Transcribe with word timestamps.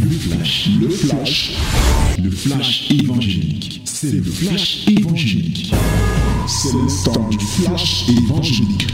Le 0.00 0.10
flash, 0.10 0.70
le 0.80 0.88
flash, 0.88 1.58
le 2.22 2.30
flash 2.30 2.90
évangélique. 2.90 3.82
C'est 3.84 4.12
le 4.12 4.22
flash 4.22 4.86
évangélique. 4.88 5.74
C'est 6.46 6.72
le 6.72 7.04
temps 7.04 7.28
du 7.28 7.38
flash 7.38 8.08
évangélique. 8.08 8.86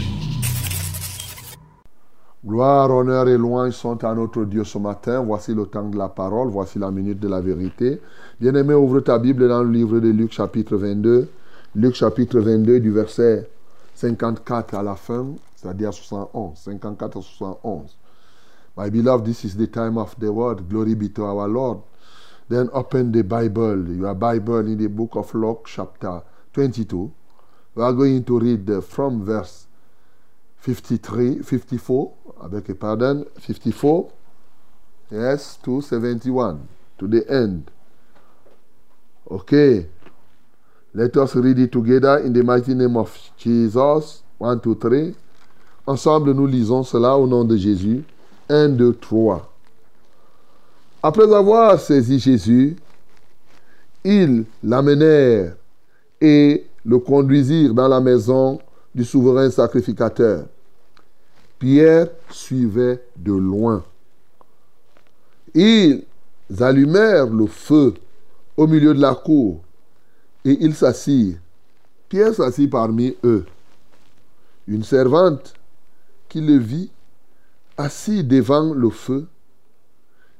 Gloire, 2.45 2.91
honneur 2.91 3.27
et 3.27 3.37
louange 3.37 3.73
sont 3.73 4.03
à 4.03 4.13
notre 4.13 4.45
Dieu 4.45 4.63
ce 4.63 4.77
matin. 4.77 5.21
Voici 5.21 5.53
le 5.53 5.65
temps 5.65 5.87
de 5.87 5.97
la 5.97 6.09
parole, 6.09 6.49
voici 6.49 6.79
la 6.79 6.91
minute 6.91 7.19
de 7.19 7.27
la 7.27 7.41
vérité. 7.41 8.01
Bien-aimé, 8.39 8.73
ouvre 8.73 8.99
ta 9.01 9.19
Bible 9.19 9.47
dans 9.47 9.63
le 9.63 9.71
livre 9.71 9.99
de 9.99 10.09
Luc 10.09 10.31
chapitre 10.31 10.77
22. 10.77 11.29
Luc 11.75 11.95
chapitre 11.95 12.39
22 12.39 12.79
du 12.79 12.91
verset 12.91 13.49
54 13.95 14.75
à 14.75 14.83
la 14.83 14.95
fin, 14.95 15.27
c'est-à-dire 15.55 15.93
71. 15.93 16.57
54 16.57 17.17
à 17.17 17.21
71. 17.21 17.97
My 18.75 18.89
beloved, 18.89 19.25
this 19.25 19.45
is 19.45 19.55
the 19.55 19.67
time 19.67 19.97
of 19.97 20.19
the 20.19 20.31
word. 20.31 20.67
Glory 20.67 20.95
be 20.95 21.09
to 21.09 21.25
our 21.25 21.47
Lord. 21.47 21.79
Then 22.49 22.69
open 22.73 23.11
the 23.11 23.23
Bible, 23.23 23.87
your 23.87 24.15
Bible 24.15 24.59
in 24.59 24.77
the 24.77 24.87
book 24.89 25.15
of 25.15 25.33
Luke, 25.35 25.67
chapter 25.67 26.21
22. 26.53 27.11
We 27.75 27.83
are 27.83 27.93
going 27.93 28.23
to 28.25 28.39
read 28.39 28.83
from 28.83 29.25
verse 29.25 29.67
53, 30.57 31.43
54, 31.43 32.13
avec 32.43 32.69
a 32.69 32.75
pardon, 32.75 33.25
54, 33.39 34.11
yes, 35.11 35.57
to 35.63 35.81
71, 35.81 36.67
to 36.97 37.07
the 37.07 37.29
end. 37.29 37.69
Okay. 39.29 39.87
Let 40.93 41.17
us 41.17 41.35
read 41.35 41.57
it 41.57 41.71
together 41.71 42.19
in 42.19 42.33
the 42.33 42.43
mighty 42.43 42.75
name 42.75 42.97
of 42.97 43.31
Jesus. 43.37 44.21
1, 44.37 44.61
2, 44.61 44.75
3. 44.75 45.15
Ensemble, 45.87 46.33
nous 46.33 46.45
lisons 46.45 46.83
cela 46.83 47.17
au 47.17 47.25
nom 47.25 47.43
de 47.43 47.57
Jésus. 47.57 48.03
1, 48.53 48.69
2, 48.69 48.93
3. 48.93 49.51
Après 51.01 51.33
avoir 51.33 51.79
saisi 51.79 52.19
Jésus, 52.19 52.75
ils 54.03 54.45
l'amenèrent 54.63 55.55
et 56.21 56.65
le 56.85 56.99
conduisirent 56.99 57.73
dans 57.73 57.87
la 57.87 57.99
maison 57.99 58.59
du 58.93 59.03
souverain 59.03 59.49
sacrificateur. 59.49 60.45
Pierre 61.57 62.09
suivait 62.29 63.03
de 63.17 63.33
loin. 63.33 63.83
Ils 65.55 66.03
allumèrent 66.59 67.27
le 67.27 67.47
feu 67.47 67.95
au 68.55 68.67
milieu 68.67 68.93
de 68.93 69.01
la 69.01 69.15
cour 69.15 69.61
et 70.45 70.57
ils 70.61 70.75
s'assirent. 70.75 71.39
Pierre 72.07 72.35
s'assit 72.35 72.69
parmi 72.69 73.15
eux. 73.23 73.45
Une 74.67 74.83
servante 74.83 75.55
qui 76.29 76.39
le 76.39 76.57
vit 76.57 76.91
assis 77.77 78.23
devant 78.23 78.73
le 78.73 78.89
feu 78.89 79.27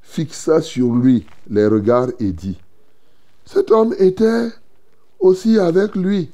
fixa 0.04 0.60
sur 0.60 0.94
lui 0.94 1.26
les 1.48 1.66
regards 1.66 2.10
et 2.20 2.32
dit, 2.32 2.58
Cet 3.44 3.70
homme 3.70 3.94
était 3.98 4.50
aussi 5.18 5.58
avec 5.58 5.96
lui. 5.96 6.30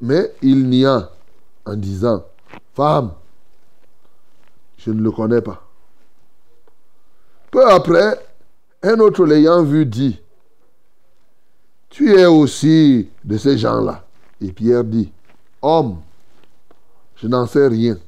Mais 0.00 0.32
il 0.42 0.68
nia 0.68 1.10
en 1.64 1.76
disant, 1.76 2.24
Femme, 2.74 3.12
je 4.78 4.90
ne 4.90 5.02
le 5.02 5.10
connais 5.10 5.42
pas. 5.42 5.62
Peu 7.50 7.68
après, 7.68 8.18
un 8.82 8.98
autre 8.98 9.26
l'ayant 9.26 9.62
vu 9.62 9.84
dit, 9.84 10.18
Tu 11.90 12.14
es 12.14 12.26
aussi 12.26 13.10
de 13.24 13.36
ces 13.36 13.58
gens-là. 13.58 14.04
Et 14.40 14.50
Pierre 14.50 14.84
dit, 14.84 15.12
Homme, 15.60 16.00
je 17.16 17.28
n'en 17.28 17.46
sais 17.46 17.68
rien. 17.68 17.98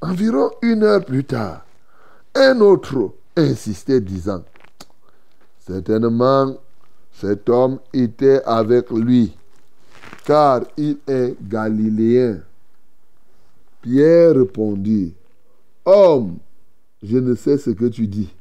Environ 0.00 0.50
une 0.62 0.84
heure 0.84 1.04
plus 1.04 1.24
tard, 1.24 1.66
un 2.34 2.60
autre 2.60 3.14
insistait 3.36 4.00
disant, 4.00 4.44
Certainement, 5.58 6.56
cet 7.12 7.48
homme 7.48 7.80
était 7.92 8.40
avec 8.44 8.90
lui, 8.90 9.36
car 10.24 10.62
il 10.76 10.98
est 11.08 11.34
galiléen. 11.42 12.42
Pierre 13.82 14.34
répondit, 14.36 15.14
Homme, 15.84 16.38
je 17.02 17.18
ne 17.18 17.34
sais 17.34 17.58
ce 17.58 17.70
que 17.70 17.86
tu 17.86 18.06
dis. 18.06 18.32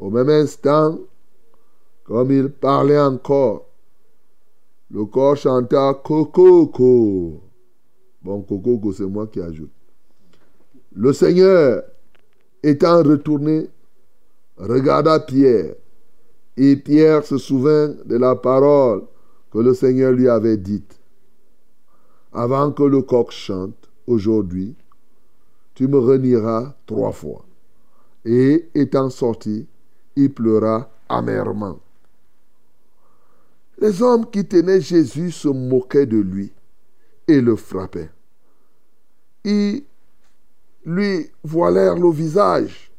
Au 0.00 0.10
même 0.10 0.30
instant, 0.30 0.98
comme 2.02 2.32
il 2.32 2.48
parlait 2.48 2.98
encore, 2.98 3.66
le 4.90 5.04
corps 5.04 5.36
chanta 5.36 5.94
Coco. 6.02 7.40
Bon, 8.22 8.42
Coco, 8.42 8.92
c'est 8.92 9.06
moi 9.06 9.28
qui 9.28 9.40
ajoute. 9.40 9.70
Le 10.96 11.12
Seigneur, 11.12 11.82
étant 12.62 13.02
retourné, 13.02 13.68
regarda 14.56 15.20
Pierre, 15.20 15.74
et 16.56 16.76
Pierre 16.76 17.22
se 17.22 17.36
souvint 17.36 17.88
de 18.06 18.16
la 18.16 18.34
parole 18.34 19.02
que 19.50 19.58
le 19.58 19.74
Seigneur 19.74 20.12
lui 20.12 20.26
avait 20.26 20.56
dite. 20.56 20.98
Avant 22.32 22.72
que 22.72 22.82
le 22.82 23.02
coq 23.02 23.30
chante, 23.30 23.90
aujourd'hui, 24.06 24.74
tu 25.74 25.86
me 25.86 25.98
renieras 25.98 26.74
trois 26.86 27.12
fois. 27.12 27.44
Et 28.24 28.70
étant 28.74 29.10
sorti, 29.10 29.66
il 30.16 30.32
pleura 30.32 30.90
amèrement. 31.10 31.78
Les 33.78 34.00
hommes 34.00 34.30
qui 34.30 34.46
tenaient 34.46 34.80
Jésus 34.80 35.30
se 35.30 35.48
moquaient 35.48 36.06
de 36.06 36.16
lui 36.16 36.50
et 37.28 37.42
le 37.42 37.54
frappaient. 37.54 38.10
Ils 39.44 39.84
lui 40.86 41.30
voilèrent 41.42 41.96
le 41.96 42.10
visage 42.10 42.92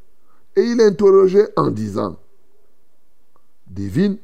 et 0.55 0.61
il 0.61 0.81
interrogeait 0.81 1.49
en 1.55 1.71
disant, 1.71 2.17
Divine 3.65 4.17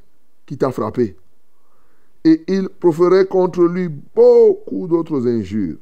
qui 0.46 0.58
t'a 0.58 0.72
frappé. 0.72 1.16
Et 2.26 2.44
il 2.48 2.70
proférait 2.70 3.26
contre 3.26 3.64
lui 3.64 3.88
beaucoup 3.88 4.88
d'autres 4.88 5.28
injures. 5.28 5.78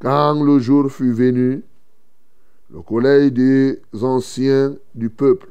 Quand 0.00 0.42
le 0.42 0.58
jour 0.58 0.90
fut 0.90 1.12
venu, 1.12 1.62
le 2.70 2.82
collège 2.82 3.32
des 3.32 3.82
anciens 4.02 4.76
du 4.94 5.10
peuple, 5.10 5.48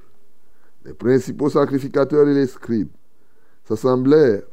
les 0.85 0.93
principaux 0.93 1.49
sacrificateurs 1.49 2.27
et 2.27 2.33
les 2.33 2.47
scribes, 2.47 2.91
s'assemblèrent 3.65 4.43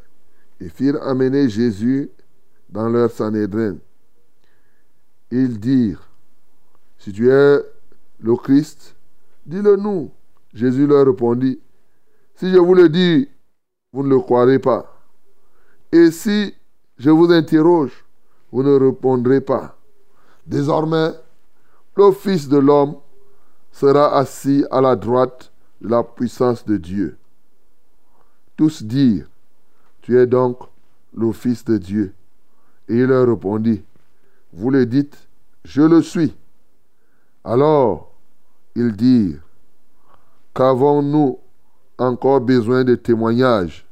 et 0.60 0.69
firent 0.69 1.03
amener 1.03 1.49
Jésus 1.49 2.10
dans 2.69 2.88
leur 2.88 3.10
Sanhédrin. 3.10 3.76
Ils 5.31 5.59
dirent, 5.59 6.09
si 7.00 7.12
tu 7.12 7.31
es 7.31 7.59
le 8.21 8.37
Christ, 8.37 8.94
dis-le 9.47 9.77
nous. 9.77 10.11
Jésus 10.53 10.87
leur 10.87 11.06
répondit, 11.06 11.59
si 12.34 12.50
je 12.50 12.59
vous 12.59 12.75
le 12.75 12.88
dis, 12.88 13.27
vous 13.93 14.03
ne 14.03 14.11
le 14.11 14.21
croirez 14.21 14.59
pas. 14.59 15.00
Et 15.91 16.11
si 16.11 16.55
je 16.99 17.11
vous 17.11 17.33
interroge, 17.33 18.05
vous 18.53 18.62
ne 18.62 18.78
répondrez 18.78 19.41
pas. 19.41 19.78
Désormais, 20.47 21.12
le 21.97 22.12
Fils 22.12 22.49
de 22.49 22.59
l'homme 22.59 22.97
sera 23.72 24.17
assis 24.17 24.65
à 24.71 24.82
la 24.82 24.94
droite 24.94 25.53
de 25.81 25.88
la 25.88 26.03
puissance 26.03 26.67
de 26.67 26.77
Dieu. 26.77 27.17
Tous 28.56 28.82
dirent, 28.82 29.27
tu 30.03 30.19
es 30.19 30.27
donc 30.27 30.59
le 31.15 31.32
Fils 31.32 31.65
de 31.65 31.78
Dieu. 31.78 32.12
Et 32.88 32.97
il 32.97 33.05
leur 33.05 33.27
répondit, 33.27 33.82
vous 34.53 34.71
le 34.71 34.84
dites, 34.84 35.17
je 35.65 35.82
le 35.82 36.03
suis. 36.03 36.34
Alors, 37.45 38.12
ils 38.75 38.95
dirent, 38.95 39.41
qu'avons-nous 40.55 41.39
encore 41.99 42.41
besoin 42.41 42.84
de 42.84 42.95
témoignages? 42.95 43.87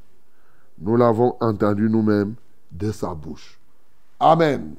Nous 0.79 0.97
l'avons 0.97 1.37
entendu 1.41 1.89
nous-mêmes 1.89 2.35
de 2.71 2.93
sa 2.93 3.15
bouche. 3.15 3.59
Amen. 4.21 4.75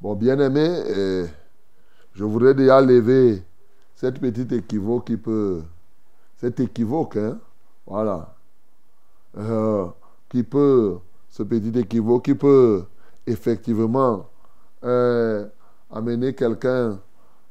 Bon, 0.00 0.14
bien-aimé, 0.14 0.66
euh, 0.66 1.26
je 2.12 2.24
voudrais 2.24 2.54
déjà 2.54 2.80
lever 2.80 3.42
cette 3.94 4.20
petite 4.20 4.52
équivoque 4.52 5.06
qui 5.06 5.16
peut... 5.16 5.62
Cette 6.36 6.60
équivoque, 6.60 7.16
hein, 7.16 7.38
voilà. 7.86 8.34
Euh, 9.38 9.86
qui 10.28 10.42
peut... 10.42 10.98
Ce 11.30 11.42
petit 11.42 11.76
équivoque 11.78 12.26
qui 12.26 12.34
peut 12.34 12.84
effectivement 13.26 14.28
euh, 14.84 15.48
amener 15.94 16.34
quelqu'un 16.34 16.98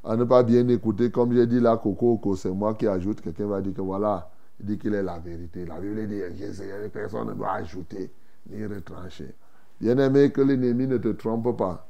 à 0.04 0.16
ne 0.18 0.24
pas 0.26 0.44
bien 0.44 0.68
écouter. 0.68 1.10
Comme 1.10 1.34
j'ai 1.34 1.48
dit 1.48 1.60
là, 1.60 1.78
Coco, 1.78 2.36
c'est 2.36 2.52
moi 2.52 2.74
qui 2.74 2.88
ajoute. 2.88 3.22
Quelqu'un 3.22 3.48
va 3.48 3.62
dire 3.62 3.74
que 3.74 3.82
voilà, 3.82 4.30
il 4.60 4.66
dit 4.66 4.78
qu'il 4.78 4.94
est 4.94 5.04
la 5.04 5.18
vérité. 5.18 5.66
La 5.66 5.80
vérité 5.80 6.30
dit, 6.32 6.90
personne 6.92 7.30
ne 7.30 7.34
doit 7.34 7.54
ajouter 7.54 8.12
ni 8.50 8.66
retrancher. 8.66 9.34
Bien 9.80 9.98
aimé, 9.98 10.32
que 10.32 10.42
l'ennemi 10.42 10.88
ne 10.88 10.98
te 10.98 11.10
trompe 11.10 11.58
pas. 11.58 11.88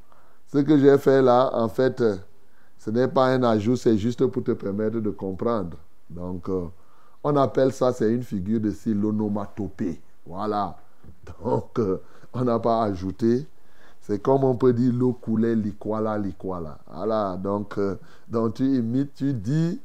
Ce 0.47 0.59
que 0.59 0.77
j'ai 0.77 0.97
fait 0.99 1.21
là, 1.21 1.49
en 1.53 1.67
fait, 1.67 2.03
ce 2.77 2.91
n'est 2.91 3.07
pas 3.07 3.27
un 3.27 3.43
ajout, 3.43 3.75
c'est 3.75 3.97
juste 3.97 4.25
pour 4.27 4.43
te 4.43 4.51
permettre 4.51 4.99
de 4.99 5.09
comprendre. 5.09 5.77
Donc, 6.09 6.49
euh, 6.49 6.65
on 7.23 7.35
appelle 7.35 7.71
ça, 7.71 7.91
c'est 7.91 8.11
une 8.13 8.23
figure 8.23 8.59
de 8.59 8.69
style 8.69 8.99
l'onomatopée. 8.99 9.99
Voilà. 10.25 10.77
Donc, 11.43 11.79
euh, 11.79 12.01
on 12.33 12.43
n'a 12.43 12.59
pas 12.59 12.83
ajouté. 12.83 13.47
C'est 14.05 14.21
comme 14.21 14.43
on 14.43 14.55
peut 14.55 14.73
dire 14.73 14.91
l'eau 14.93 15.13
coulait, 15.13 15.55
liquala, 15.55 16.17
liquala. 16.17 16.77
Voilà, 16.93 17.37
donc, 17.41 17.77
euh, 17.77 17.95
donc 18.27 18.55
tu 18.55 18.65
imites, 18.65 19.13
tu 19.15 19.33
dis 19.33 19.79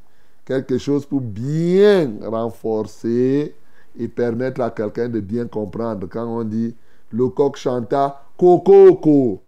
quelque 0.45 0.77
chose 0.77 1.07
pour 1.07 1.21
bien 1.21 2.11
renforcer 2.25 3.55
et 3.97 4.09
permettre 4.09 4.61
à 4.61 4.71
quelqu'un 4.71 5.09
de 5.09 5.21
bien 5.21 5.47
comprendre. 5.47 6.09
Quand 6.11 6.27
on 6.27 6.43
dit 6.43 6.75
le 7.13 7.29
coq 7.29 7.57
chanta 7.57 8.25
coco, 8.37 9.41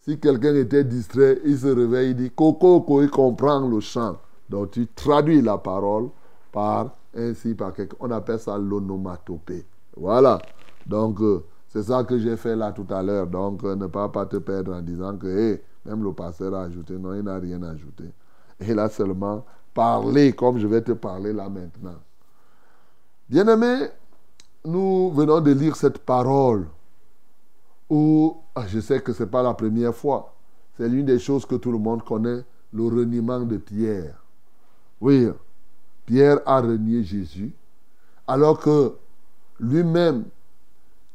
si 0.00 0.18
quelqu'un 0.18 0.56
était 0.56 0.82
distrait, 0.82 1.38
il 1.44 1.56
se 1.56 1.68
réveille, 1.68 2.10
il 2.10 2.16
dit 2.16 2.30
coco, 2.30 3.00
il 3.00 3.10
comprend 3.10 3.68
le 3.68 3.78
chant. 3.78 4.16
Donc 4.50 4.72
tu 4.72 4.88
traduis 4.88 5.42
la 5.42 5.58
parole 5.58 6.08
par 6.50 6.96
ainsi 7.16 7.54
par 7.54 7.72
quelque, 7.72 7.94
on 8.00 8.10
appelle 8.10 8.40
ça 8.40 8.58
l'onomatopée. 8.58 9.64
Voilà. 9.96 10.40
Donc 10.86 11.20
euh, 11.20 11.44
c'est 11.68 11.82
ça 11.82 12.02
que 12.02 12.18
j'ai 12.18 12.36
fait 12.36 12.56
là 12.56 12.72
tout 12.72 12.86
à 12.90 13.02
l'heure. 13.02 13.26
Donc, 13.26 13.62
euh, 13.64 13.76
ne 13.76 13.86
pas, 13.86 14.08
te 14.26 14.36
perdre 14.38 14.74
en 14.74 14.80
disant 14.80 15.16
que 15.16 15.60
même 15.84 16.02
le 16.02 16.12
pasteur 16.12 16.54
a 16.54 16.62
ajouté. 16.62 16.94
Non, 16.96 17.14
il 17.14 17.22
n'a 17.22 17.38
rien 17.38 17.62
ajouté. 17.62 18.04
Il 18.60 18.78
a 18.78 18.88
seulement 18.88 19.44
parlé 19.74 20.32
comme 20.32 20.58
je 20.58 20.66
vais 20.66 20.80
te 20.80 20.92
parler 20.92 21.32
là 21.32 21.48
maintenant. 21.48 21.96
Bien-aimé, 23.28 23.88
nous 24.64 25.10
venons 25.10 25.40
de 25.40 25.52
lire 25.52 25.76
cette 25.76 25.98
parole 25.98 26.66
où 27.90 28.36
ah, 28.54 28.66
je 28.66 28.80
sais 28.80 29.00
que 29.00 29.12
ce 29.12 29.22
n'est 29.22 29.28
pas 29.28 29.42
la 29.42 29.54
première 29.54 29.94
fois. 29.94 30.34
C'est 30.76 30.88
l'une 30.88 31.06
des 31.06 31.18
choses 31.18 31.44
que 31.44 31.56
tout 31.56 31.70
le 31.70 31.78
monde 31.78 32.02
connaît, 32.02 32.44
le 32.72 32.84
reniement 32.84 33.40
de 33.40 33.58
Pierre. 33.58 34.22
Oui, 35.00 35.28
Pierre 36.06 36.38
a 36.46 36.60
renié 36.60 37.04
Jésus, 37.04 37.52
alors 38.26 38.58
que 38.58 38.94
lui-même 39.60 40.24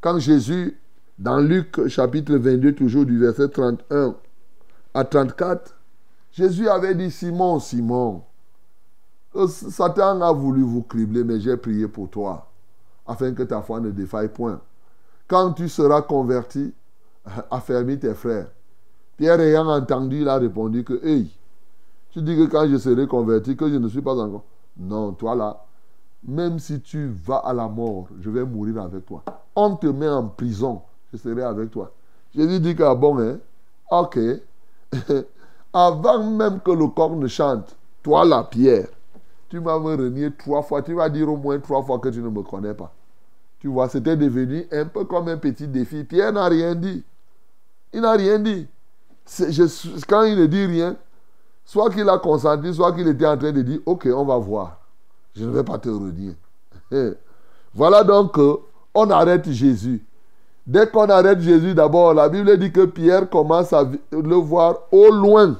quand 0.04 0.18
Jésus, 0.18 0.78
dans 1.18 1.38
Luc 1.38 1.88
chapitre 1.88 2.34
22, 2.34 2.74
toujours 2.74 3.06
du 3.06 3.18
verset 3.18 3.48
31 3.48 4.14
à 4.92 5.02
34, 5.02 5.74
Jésus 6.30 6.68
avait 6.68 6.94
dit, 6.94 7.10
Simon, 7.10 7.58
Simon, 7.58 8.22
euh, 9.34 9.46
Satan 9.46 10.20
a 10.20 10.30
voulu 10.30 10.60
vous 10.60 10.82
cribler, 10.82 11.24
mais 11.24 11.40
j'ai 11.40 11.56
prié 11.56 11.88
pour 11.88 12.10
toi, 12.10 12.50
afin 13.06 13.32
que 13.32 13.44
ta 13.44 13.62
foi 13.62 13.80
ne 13.80 13.90
défaille 13.92 14.28
point. 14.28 14.60
Quand 15.26 15.54
tu 15.54 15.70
seras 15.70 16.02
converti, 16.02 16.74
affermis 17.50 17.98
tes 17.98 18.12
frères. 18.12 18.48
Pierre 19.16 19.40
ayant 19.40 19.66
entendu, 19.68 20.20
il 20.20 20.28
a 20.28 20.36
répondu 20.36 20.84
que, 20.84 21.02
hey, 21.02 21.34
tu 22.10 22.20
dis 22.20 22.36
que 22.36 22.44
quand 22.44 22.68
je 22.68 22.76
serai 22.76 23.06
converti, 23.06 23.56
que 23.56 23.70
je 23.70 23.76
ne 23.76 23.88
suis 23.88 24.02
pas 24.02 24.16
encore. 24.16 24.44
Non, 24.76 25.12
toi 25.12 25.34
là, 25.34 25.64
même 26.28 26.58
si 26.58 26.82
tu 26.82 27.06
vas 27.06 27.38
à 27.38 27.54
la 27.54 27.68
mort, 27.68 28.08
je 28.20 28.28
vais 28.28 28.44
mourir 28.44 28.82
avec 28.82 29.06
toi 29.06 29.24
on 29.56 29.76
te 29.76 29.86
met 29.86 30.08
en 30.08 30.28
prison, 30.28 30.82
je 31.12 31.18
serai 31.18 31.42
avec 31.42 31.70
toi. 31.70 31.92
Jésus 32.34 32.60
dit 32.60 32.74
que, 32.74 32.82
ah 32.82 32.94
bon, 32.94 33.18
hein, 33.20 33.38
ok. 33.90 34.18
Avant 35.72 36.22
même 36.22 36.60
que 36.60 36.70
le 36.70 36.86
corps 36.88 37.16
ne 37.16 37.26
chante, 37.26 37.76
toi 38.02 38.24
la 38.24 38.44
pierre, 38.44 38.86
tu 39.48 39.60
m'as 39.60 39.78
me 39.78 39.96
renier 39.96 40.32
trois 40.36 40.62
fois. 40.62 40.82
Tu 40.82 40.94
vas 40.94 41.08
dire 41.08 41.28
au 41.28 41.36
moins 41.36 41.58
trois 41.58 41.82
fois 41.82 41.98
que 41.98 42.08
tu 42.08 42.20
ne 42.20 42.28
me 42.28 42.42
connais 42.42 42.74
pas. 42.74 42.92
Tu 43.60 43.68
vois, 43.68 43.88
c'était 43.88 44.16
devenu 44.16 44.66
un 44.72 44.86
peu 44.86 45.04
comme 45.04 45.28
un 45.28 45.36
petit 45.36 45.66
défi. 45.66 46.04
Pierre 46.04 46.32
n'a 46.32 46.46
rien 46.46 46.74
dit. 46.74 47.04
Il 47.92 48.00
n'a 48.00 48.12
rien 48.12 48.38
dit. 48.38 48.66
Quand 50.08 50.24
il 50.24 50.36
ne 50.38 50.46
dit 50.46 50.66
rien, 50.66 50.96
soit 51.64 51.90
qu'il 51.90 52.08
a 52.08 52.18
consenti, 52.18 52.74
soit 52.74 52.92
qu'il 52.92 53.08
était 53.08 53.26
en 53.26 53.38
train 53.38 53.52
de 53.52 53.62
dire, 53.62 53.80
ok, 53.86 54.08
on 54.14 54.24
va 54.24 54.38
voir. 54.38 54.80
Je 55.34 55.44
ne 55.44 55.50
vais 55.50 55.64
pas 55.64 55.78
te 55.78 55.88
renier. 55.88 56.36
voilà 57.74 58.04
donc 58.04 58.38
on 58.94 59.10
arrête 59.10 59.50
Jésus. 59.50 60.04
Dès 60.66 60.86
qu'on 60.86 61.08
arrête 61.08 61.40
Jésus, 61.40 61.74
d'abord, 61.74 62.14
la 62.14 62.28
Bible 62.28 62.56
dit 62.58 62.72
que 62.72 62.86
Pierre 62.86 63.28
commence 63.28 63.72
à 63.72 63.84
le 64.12 64.34
voir 64.36 64.78
au 64.90 65.10
loin. 65.10 65.58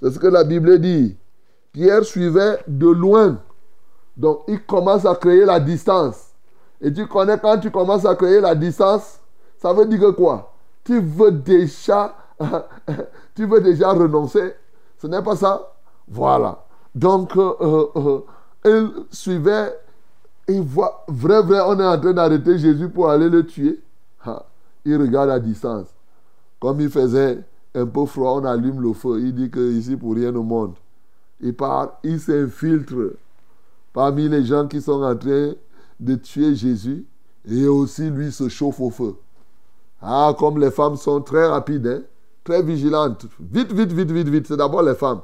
C'est 0.00 0.10
ce 0.10 0.18
que 0.18 0.26
la 0.26 0.44
Bible 0.44 0.78
dit. 0.80 1.16
Pierre 1.72 2.04
suivait 2.04 2.58
de 2.66 2.88
loin. 2.88 3.38
Donc, 4.16 4.40
il 4.48 4.64
commence 4.64 5.04
à 5.04 5.14
créer 5.14 5.44
la 5.44 5.60
distance. 5.60 6.30
Et 6.80 6.92
tu 6.92 7.06
connais 7.06 7.38
quand 7.38 7.58
tu 7.58 7.70
commences 7.70 8.04
à 8.04 8.14
créer 8.14 8.40
la 8.40 8.54
distance, 8.54 9.20
ça 9.58 9.72
veut 9.72 9.86
dire 9.86 10.00
que 10.00 10.10
quoi? 10.10 10.52
Tu 10.84 11.00
veux 11.00 11.30
déjà, 11.30 12.14
tu 13.34 13.46
veux 13.46 13.60
déjà 13.60 13.92
renoncer. 13.92 14.54
Ce 14.98 15.06
n'est 15.06 15.22
pas 15.22 15.36
ça 15.36 15.74
Voilà. 16.08 16.64
Donc, 16.94 17.36
euh, 17.36 17.54
euh, 17.60 17.86
euh, 17.96 18.20
il 18.64 19.14
suivait 19.14 19.72
il 20.48 20.60
voit, 20.60 21.04
vrai, 21.08 21.42
vrai, 21.42 21.60
on 21.60 21.78
est 21.78 21.86
en 21.86 22.00
train 22.00 22.12
d'arrêter 22.12 22.58
Jésus 22.58 22.88
pour 22.88 23.08
aller 23.08 23.28
le 23.28 23.46
tuer. 23.46 23.80
il 24.84 24.96
regarde 24.96 25.30
à 25.30 25.38
distance. 25.38 25.88
Comme 26.60 26.80
il 26.80 26.90
faisait 26.90 27.42
un 27.74 27.86
peu 27.86 28.06
froid, 28.06 28.40
on 28.40 28.44
allume 28.44 28.80
le 28.80 28.92
feu. 28.92 29.20
Il 29.20 29.34
dit 29.34 29.50
que 29.50 29.72
ici 29.72 29.96
pour 29.96 30.14
rien 30.14 30.34
au 30.34 30.42
monde. 30.42 30.74
Il 31.40 31.54
part, 31.54 31.98
il 32.02 32.20
s'infiltre 32.20 33.16
parmi 33.92 34.28
les 34.28 34.44
gens 34.44 34.66
qui 34.66 34.80
sont 34.80 35.02
en 35.02 35.16
train 35.16 35.52
de 36.00 36.14
tuer 36.16 36.54
Jésus. 36.54 37.04
Et 37.48 37.66
aussi, 37.66 38.10
lui 38.10 38.30
se 38.30 38.48
chauffe 38.48 38.80
au 38.80 38.90
feu. 38.90 39.16
Ah, 40.00 40.34
comme 40.38 40.58
les 40.58 40.70
femmes 40.70 40.96
sont 40.96 41.20
très 41.20 41.46
rapides, 41.46 41.86
hein, 41.86 42.02
très 42.44 42.62
vigilantes. 42.62 43.26
Vite, 43.40 43.72
vite, 43.72 43.92
vite, 43.92 44.10
vite, 44.10 44.28
vite. 44.28 44.46
C'est 44.46 44.56
d'abord 44.56 44.82
les 44.82 44.94
femmes. 44.94 45.20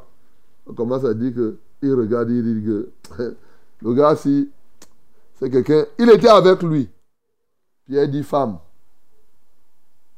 On 0.67 0.73
commence 0.75 1.05
à 1.05 1.14
dire 1.14 1.35
que, 1.35 1.59
il 1.82 1.94
regarde, 1.94 2.31
il 2.31 2.43
dit 2.43 2.67
que, 2.67 2.91
le 3.82 3.94
gars, 3.94 4.17
si 4.17 4.50
c'est 5.38 5.50
quelqu'un, 5.50 5.85
il 5.99 6.11
était 6.11 6.29
avec 6.29 6.62
lui. 6.62 6.90
Pierre 7.87 8.08
dit, 8.08 8.23
femme, 8.23 8.58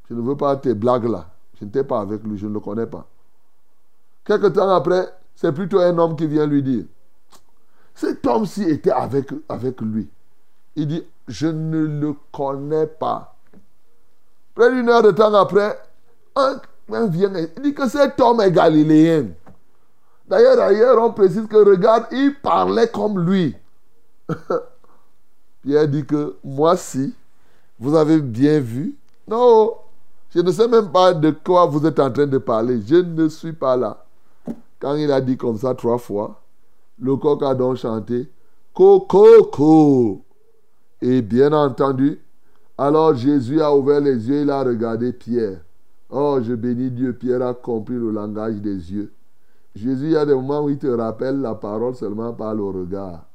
je 0.08 0.14
ne 0.14 0.22
veux 0.22 0.36
pas 0.36 0.56
tes 0.56 0.74
blagues 0.74 1.08
là. 1.08 1.26
Je 1.58 1.64
n'étais 1.64 1.84
pas 1.84 2.00
avec 2.00 2.22
lui, 2.24 2.38
je 2.38 2.46
ne 2.46 2.54
le 2.54 2.60
connais 2.60 2.86
pas. 2.86 3.06
Quelque 4.24 4.46
temps 4.46 4.70
après, 4.70 5.06
c'est 5.34 5.52
plutôt 5.52 5.78
un 5.78 5.96
homme 5.98 6.16
qui 6.16 6.26
vient 6.26 6.46
lui 6.46 6.62
dire, 6.62 6.84
cet 7.94 8.26
homme-ci 8.26 8.64
était 8.64 8.90
avec, 8.90 9.28
avec 9.48 9.80
lui. 9.82 10.08
Il 10.74 10.86
dit, 10.86 11.04
je 11.28 11.48
ne 11.48 11.84
le 11.84 12.14
connais 12.32 12.86
pas. 12.86 13.36
Près 14.54 14.72
d'une 14.72 14.88
heure 14.88 15.02
de 15.02 15.10
temps 15.10 15.34
après, 15.34 15.78
un, 16.36 16.60
vient, 17.08 17.32
il 17.34 17.62
dit 17.62 17.74
que 17.74 17.88
cet 17.88 18.18
homme 18.20 18.40
est 18.40 18.52
galiléen. 18.52 19.34
D'ailleurs, 20.26 20.56
d'ailleurs, 20.56 21.02
on 21.02 21.12
précise 21.12 21.46
que 21.46 21.56
regarde, 21.56 22.06
il 22.12 22.40
parlait 22.40 22.88
comme 22.88 23.20
lui. 23.20 23.54
Pierre 25.62 25.88
dit 25.88 26.04
que 26.04 26.36
moi 26.42 26.76
si, 26.76 27.14
vous 27.78 27.94
avez 27.94 28.20
bien 28.20 28.60
vu. 28.60 28.96
Non, 29.28 29.72
je 30.34 30.40
ne 30.40 30.50
sais 30.52 30.68
même 30.68 30.90
pas 30.90 31.12
de 31.12 31.30
quoi 31.30 31.66
vous 31.66 31.84
êtes 31.86 31.98
en 31.98 32.10
train 32.10 32.26
de 32.26 32.38
parler. 32.38 32.80
Je 32.86 32.96
ne 32.96 33.28
suis 33.28 33.52
pas 33.52 33.76
là. 33.76 34.04
Quand 34.78 34.94
il 34.94 35.10
a 35.10 35.20
dit 35.20 35.36
comme 35.36 35.58
ça 35.58 35.74
trois 35.74 35.98
fois, 35.98 36.40
le 36.98 37.16
coq 37.16 37.42
a 37.42 37.54
donc 37.54 37.76
chanté 37.76 38.28
Coco, 38.72 40.22
Et 41.02 41.22
bien 41.22 41.52
entendu, 41.52 42.20
alors 42.78 43.14
Jésus 43.14 43.60
a 43.60 43.74
ouvert 43.74 44.00
les 44.00 44.28
yeux, 44.28 44.42
il 44.42 44.50
a 44.50 44.62
regardé 44.62 45.12
Pierre. 45.12 45.60
Oh, 46.08 46.38
je 46.42 46.54
bénis 46.54 46.90
Dieu, 46.90 47.12
Pierre 47.12 47.42
a 47.42 47.54
compris 47.54 47.94
le 47.94 48.10
langage 48.10 48.56
des 48.56 48.92
yeux. 48.92 49.12
Jésus, 49.74 50.06
il 50.06 50.12
y 50.12 50.16
a 50.16 50.24
des 50.24 50.34
moments 50.34 50.64
où 50.64 50.70
il 50.70 50.78
te 50.78 50.86
rappelle 50.86 51.40
la 51.40 51.54
parole 51.54 51.94
seulement 51.94 52.32
par 52.32 52.54
le 52.54 52.64
regard. 52.64 53.29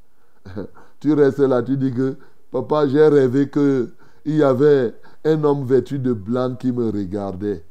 Tu 1.00 1.14
restes 1.14 1.40
là, 1.40 1.62
tu 1.62 1.78
dis 1.78 1.92
que, 1.92 2.16
papa, 2.52 2.88
j'ai 2.88 3.08
rêvé 3.08 3.50
qu'il 3.50 3.92
y 4.26 4.42
avait 4.42 4.94
un 5.24 5.44
homme 5.44 5.66
vêtu 5.66 6.00
de 6.00 6.14
blanc 6.14 6.56
qui 6.56 6.72
me 6.72 6.90
regardait. 6.90 7.64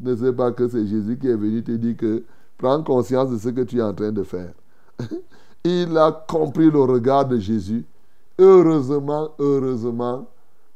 Ne 0.00 0.16
sais 0.16 0.32
pas 0.32 0.50
que 0.52 0.68
c'est 0.68 0.86
Jésus 0.86 1.16
qui 1.18 1.28
est 1.28 1.36
venu 1.36 1.62
te 1.62 1.72
dire 1.72 1.96
que 1.96 2.24
prends 2.58 2.82
conscience 2.82 3.30
de 3.30 3.38
ce 3.38 3.48
que 3.50 3.62
tu 3.62 3.78
es 3.78 3.82
en 3.82 3.94
train 3.94 4.12
de 4.12 4.22
faire. 4.22 4.52
Il 5.64 5.96
a 5.96 6.24
compris 6.28 6.70
le 6.70 6.80
regard 6.82 7.26
de 7.26 7.38
Jésus. 7.38 7.84
Heureusement, 8.38 9.30
heureusement, 9.38 10.26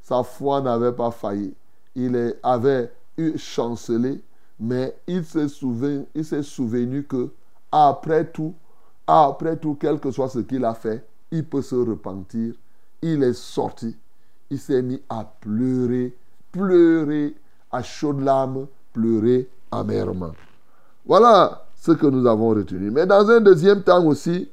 sa 0.00 0.22
foi 0.22 0.60
n'avait 0.60 0.92
pas 0.92 1.10
failli. 1.10 1.54
Il 1.96 2.36
avait 2.42 2.92
eu 3.18 3.36
chancelé, 3.36 4.22
mais 4.60 4.96
il 5.06 5.24
s'est 5.24 5.48
souvenu, 5.48 6.04
il 6.14 6.24
s'est 6.24 6.42
souvenu 6.42 7.02
que 7.02 7.30
après 7.72 8.24
tout, 8.30 8.54
après 9.06 9.56
tout, 9.56 9.76
quel 9.80 9.98
que 9.98 10.10
soit 10.10 10.28
ce 10.28 10.38
qu'il 10.40 10.64
a 10.64 10.74
fait, 10.74 11.04
il 11.30 11.44
peut 11.44 11.62
se 11.62 11.74
repentir. 11.74 12.54
Il 13.02 13.22
est 13.22 13.34
sorti. 13.34 13.96
Il 14.50 14.58
s'est 14.58 14.82
mis 14.82 15.00
à 15.08 15.30
pleurer, 15.40 16.14
pleurer 16.52 17.34
à 17.70 17.82
chaudes 17.82 18.20
larmes, 18.20 18.66
pleurer 18.92 19.48
amèrement. 19.70 20.32
Voilà 21.04 21.66
ce 21.74 21.92
que 21.92 22.06
nous 22.06 22.26
avons 22.26 22.50
retenu. 22.50 22.90
Mais 22.90 23.06
dans 23.06 23.28
un 23.28 23.40
deuxième 23.40 23.82
temps 23.82 24.04
aussi, 24.04 24.48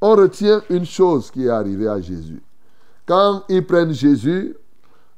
on 0.00 0.16
retient 0.16 0.62
une 0.70 0.84
chose 0.84 1.30
qui 1.30 1.46
est 1.46 1.50
arrivée 1.50 1.88
à 1.88 2.00
Jésus. 2.00 2.42
Quand 3.06 3.44
ils 3.48 3.66
prennent 3.66 3.92
Jésus, 3.92 4.56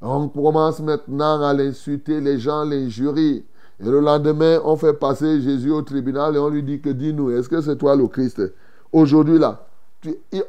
on 0.00 0.28
commence 0.28 0.80
maintenant 0.80 1.42
à 1.42 1.52
l'insulter, 1.52 2.20
les 2.20 2.38
gens 2.38 2.64
l'injurient. 2.64 3.44
Et 3.78 3.84
le 3.84 4.00
lendemain, 4.00 4.60
on 4.64 4.76
fait 4.76 4.94
passer 4.94 5.40
Jésus 5.40 5.70
au 5.70 5.82
tribunal 5.82 6.34
et 6.34 6.38
on 6.38 6.48
lui 6.48 6.62
dit 6.62 6.80
que 6.80 6.90
dis-nous, 6.90 7.30
est-ce 7.30 7.48
que 7.48 7.60
c'est 7.60 7.76
toi 7.76 7.94
le 7.94 8.06
Christ? 8.06 8.40
Aujourd'hui 8.92 9.38
là, 9.38 9.66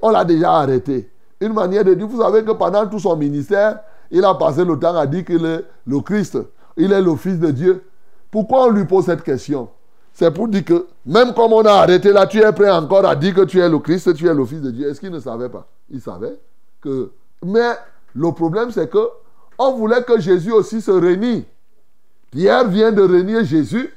on 0.02 0.10
l'a 0.10 0.26
déjà 0.26 0.52
arrêté. 0.54 1.10
Une 1.40 1.54
manière 1.54 1.84
de 1.84 1.94
dire, 1.94 2.08
vous 2.08 2.22
savez 2.22 2.44
que 2.44 2.52
pendant 2.52 2.86
tout 2.88 3.00
son 3.00 3.16
ministère, 3.16 3.80
il 4.10 4.24
a 4.24 4.34
passé 4.36 4.64
le 4.66 4.78
temps 4.80 4.96
à 4.96 5.06
dire 5.06 5.26
qu'il 5.26 5.46
est 5.46 5.66
le 5.86 6.00
Christ, 6.00 6.38
il 6.76 6.92
est 6.92 7.02
le 7.02 7.16
Fils 7.16 7.40
de 7.40 7.52
Dieu. 7.52 7.84
Pourquoi 8.32 8.66
on 8.66 8.70
lui 8.70 8.86
pose 8.86 9.06
cette 9.06 9.24
question? 9.24 9.70
C'est 10.14 10.32
pour 10.32 10.48
dire 10.48 10.66
que 10.66 10.88
même 11.06 11.34
comme 11.34 11.54
on 11.54 11.64
a 11.64 11.74
arrêté 11.74 12.12
là, 12.12 12.26
tu 12.26 12.40
es 12.40 12.52
prêt 12.52 12.72
encore 12.72 13.06
à 13.06 13.16
dire 13.16 13.36
que 13.36 13.42
tu 13.42 13.60
es 13.60 13.70
le 13.70 13.80
Christ, 13.80 14.16
tu 14.16 14.28
es 14.28 14.34
le 14.34 14.46
Fils 14.46 14.62
de 14.62 14.72
Dieu. 14.72 14.90
Est-ce 14.90 15.00
qu'il 15.00 15.12
ne 15.12 15.20
savait 15.20 15.50
pas? 15.50 15.68
Il 15.90 16.02
savait 16.02 16.40
que. 16.82 17.12
Mais 17.46 17.74
le 18.16 18.32
problème, 18.32 18.72
c'est 18.72 18.90
que 18.90 19.10
on 19.60 19.74
voulait 19.74 20.04
que 20.04 20.20
Jésus 20.20 20.52
aussi 20.52 20.82
se 20.82 20.92
renie. 20.92 21.46
Pierre 22.32 22.68
vient 22.68 22.92
de 22.92 23.02
renier 23.02 23.46
Jésus 23.46 23.94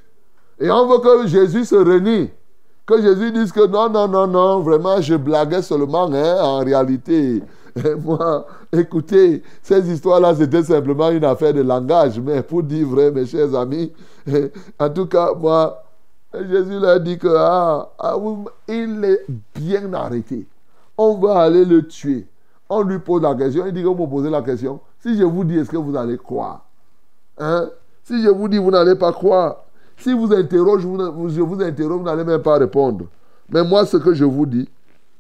et 0.58 0.70
on 0.70 0.86
veut 0.86 0.98
que 0.98 1.26
Jésus 1.26 1.64
se 1.64 1.74
renie. 1.74 2.30
Que 2.90 3.00
Jésus 3.00 3.30
dise 3.30 3.52
que 3.52 3.68
non, 3.68 3.88
non, 3.88 4.08
non, 4.08 4.26
non, 4.26 4.58
vraiment, 4.58 5.00
je 5.00 5.14
blaguais 5.14 5.62
seulement. 5.62 6.12
Hein, 6.12 6.42
en 6.42 6.58
réalité, 6.58 7.40
moi, 8.04 8.44
écoutez, 8.72 9.44
ces 9.62 9.88
histoires-là, 9.92 10.34
c'était 10.34 10.64
simplement 10.64 11.08
une 11.10 11.24
affaire 11.24 11.54
de 11.54 11.60
langage. 11.60 12.18
Mais 12.18 12.42
pour 12.42 12.64
dire 12.64 12.88
vrai, 12.88 13.12
mes 13.12 13.26
chers 13.26 13.54
amis, 13.54 13.92
en 14.80 14.90
tout 14.90 15.06
cas, 15.06 15.32
moi, 15.38 15.84
Jésus 16.34 16.80
leur 16.80 16.98
dit 16.98 17.16
que 17.16 17.28
ah, 17.28 17.90
ah 17.96 18.16
il 18.66 19.04
est 19.04 19.24
bien 19.54 19.92
arrêté. 19.92 20.48
On 20.98 21.14
va 21.14 21.42
aller 21.42 21.64
le 21.64 21.86
tuer. 21.86 22.26
On 22.68 22.82
lui 22.82 22.98
pose 22.98 23.22
la 23.22 23.36
question. 23.36 23.66
Il 23.66 23.72
dit 23.72 23.82
que 23.82 23.86
vous 23.86 24.04
me 24.04 24.10
posez 24.10 24.30
la 24.30 24.42
question. 24.42 24.80
Si 24.98 25.16
je 25.16 25.22
vous 25.22 25.44
dis, 25.44 25.58
est-ce 25.58 25.70
que 25.70 25.76
vous 25.76 25.96
allez 25.96 26.18
croire? 26.18 26.64
Hein? 27.38 27.70
Si 28.02 28.20
je 28.20 28.30
vous 28.30 28.48
dis, 28.48 28.58
vous 28.58 28.72
n'allez 28.72 28.96
pas 28.96 29.12
croire. 29.12 29.58
Si 30.00 30.12
vous 30.12 30.32
interroge, 30.32 30.84
vous, 30.84 31.28
je 31.28 31.40
vous 31.40 31.62
interroge, 31.62 31.98
vous 31.98 32.04
n'allez 32.04 32.24
même 32.24 32.42
pas 32.42 32.58
répondre. 32.58 33.06
Mais 33.50 33.62
moi, 33.62 33.84
ce 33.84 33.96
que 33.98 34.14
je 34.14 34.24
vous 34.24 34.46
dis, 34.46 34.68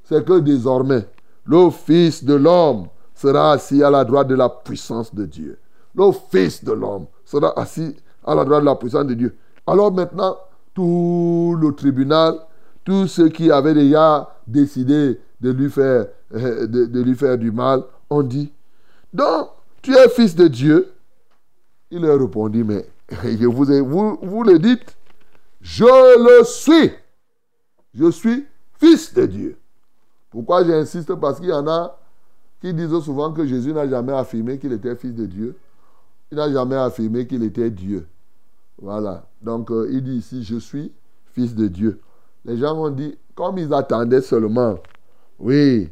c'est 0.04 0.24
que 0.24 0.38
désormais, 0.38 1.06
le 1.44 1.70
Fils 1.70 2.24
de 2.24 2.34
l'homme 2.34 2.86
sera 3.14 3.52
assis 3.52 3.82
à 3.82 3.90
la 3.90 4.04
droite 4.04 4.28
de 4.28 4.34
la 4.34 4.48
puissance 4.48 5.14
de 5.14 5.26
Dieu. 5.26 5.58
Le 5.94 6.10
Fils 6.30 6.64
de 6.64 6.72
l'homme 6.72 7.06
sera 7.24 7.58
assis 7.58 7.94
à 8.24 8.34
la 8.34 8.44
droite 8.44 8.62
de 8.62 8.66
la 8.66 8.76
puissance 8.76 9.06
de 9.06 9.14
Dieu. 9.14 9.36
Alors 9.66 9.92
maintenant, 9.92 10.36
tout 10.74 11.56
le 11.60 11.74
tribunal, 11.74 12.34
tous 12.84 13.06
ceux 13.06 13.28
qui 13.28 13.50
avaient 13.50 13.74
déjà 13.74 14.28
décidé 14.46 15.20
de 15.40 15.50
lui 15.50 15.70
faire, 15.70 16.06
euh, 16.34 16.66
de, 16.66 17.02
lui 17.02 17.14
faire 17.14 17.36
du 17.36 17.50
mal, 17.50 17.82
ont 18.08 18.22
dit, 18.22 18.52
donc, 19.12 19.48
tu 19.82 19.94
es 19.94 20.08
fils 20.08 20.34
de 20.34 20.46
Dieu? 20.46 20.92
Il 21.90 22.02
leur 22.02 22.20
répondit, 22.20 22.62
mais 22.62 22.86
je 23.10 23.46
vous, 23.46 24.42
le 24.44 24.58
dites, 24.58 24.96
je 25.60 25.84
le 25.84 26.44
suis. 26.44 26.92
Je 27.94 28.10
suis 28.10 28.46
fils 28.78 29.12
de 29.14 29.26
Dieu. 29.26 29.56
Pourquoi 30.30 30.64
j'insiste? 30.64 31.14
Parce 31.16 31.40
qu'il 31.40 31.48
y 31.48 31.52
en 31.52 31.66
a 31.66 31.98
qui 32.60 32.72
disent 32.72 32.98
souvent 33.00 33.32
que 33.32 33.44
Jésus 33.46 33.72
n'a 33.72 33.88
jamais 33.88 34.12
affirmé 34.12 34.58
qu'il 34.58 34.72
était 34.72 34.94
fils 34.94 35.14
de 35.14 35.26
Dieu. 35.26 35.56
Il 36.30 36.36
n'a 36.36 36.50
jamais 36.52 36.76
affirmé 36.76 37.26
qu'il 37.26 37.42
était 37.42 37.70
Dieu. 37.70 38.06
Voilà. 38.80 39.26
Donc 39.42 39.70
euh, 39.70 39.88
il 39.90 40.02
dit 40.02 40.16
ici, 40.16 40.44
je 40.44 40.56
suis 40.56 40.92
fils 41.32 41.54
de 41.54 41.66
Dieu. 41.66 42.00
Les 42.44 42.56
gens 42.56 42.76
ont 42.76 42.90
dit, 42.90 43.18
comme 43.34 43.58
ils 43.58 43.72
attendaient 43.74 44.22
seulement, 44.22 44.78
oui, 45.38 45.88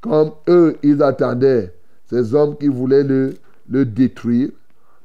comme 0.00 0.32
eux, 0.48 0.76
ils 0.82 1.02
attendaient, 1.02 1.74
ces 2.06 2.34
hommes 2.34 2.56
qui 2.56 2.68
voulaient 2.68 3.02
le, 3.02 3.34
le 3.68 3.84
détruire, 3.84 4.50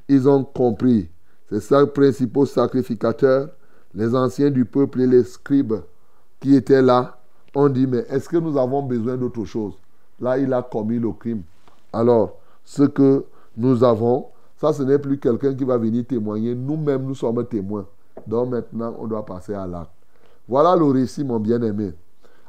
ils 0.07 0.27
ont 0.27 0.43
compris. 0.43 1.09
Ces 1.49 1.61
cinq 1.61 1.87
principaux 1.87 2.45
sacrificateurs, 2.45 3.49
les 3.93 4.15
anciens 4.15 4.51
du 4.51 4.65
peuple 4.65 5.01
et 5.01 5.07
les 5.07 5.23
scribes 5.23 5.81
qui 6.39 6.55
étaient 6.55 6.81
là, 6.81 7.17
ont 7.55 7.69
dit, 7.69 7.87
mais 7.87 8.05
est-ce 8.09 8.29
que 8.29 8.37
nous 8.37 8.57
avons 8.57 8.83
besoin 8.83 9.17
d'autre 9.17 9.43
chose? 9.45 9.73
Là, 10.19 10.37
il 10.37 10.53
a 10.53 10.61
commis 10.61 10.99
le 10.99 11.11
crime. 11.11 11.41
Alors, 11.91 12.37
ce 12.63 12.83
que 12.83 13.25
nous 13.57 13.83
avons, 13.83 14.27
ça, 14.61 14.73
ce 14.73 14.83
n'est 14.83 14.99
plus 14.99 15.17
quelqu'un 15.17 15.55
qui 15.55 15.63
va 15.63 15.77
venir 15.77 16.05
témoigner. 16.05 16.53
Nous-mêmes, 16.53 17.03
nous 17.03 17.15
sommes 17.15 17.43
témoins. 17.47 17.85
Donc 18.27 18.49
maintenant, 18.49 18.95
on 18.99 19.07
doit 19.07 19.25
passer 19.25 19.53
à 19.53 19.65
l'acte. 19.65 19.89
Voilà 20.47 20.75
le 20.75 20.85
récit, 20.85 21.23
mon 21.23 21.39
bien-aimé. 21.39 21.93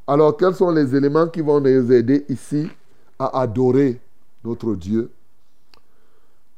Alors, 0.06 0.36
quels 0.36 0.54
sont 0.54 0.70
les 0.70 0.94
éléments 0.94 1.28
qui 1.28 1.40
vont 1.40 1.60
nous 1.60 1.92
aider 1.92 2.26
ici 2.28 2.68
à 3.18 3.40
adorer 3.40 4.00
notre 4.44 4.74
Dieu? 4.74 5.10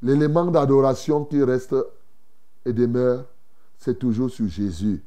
L'élément 0.02 0.46
d'adoration 0.46 1.24
qui 1.24 1.42
reste 1.42 1.76
et 2.64 2.72
demeure, 2.72 3.26
c'est 3.78 3.98
toujours 3.98 4.30
sur 4.30 4.46
Jésus. 4.46 5.02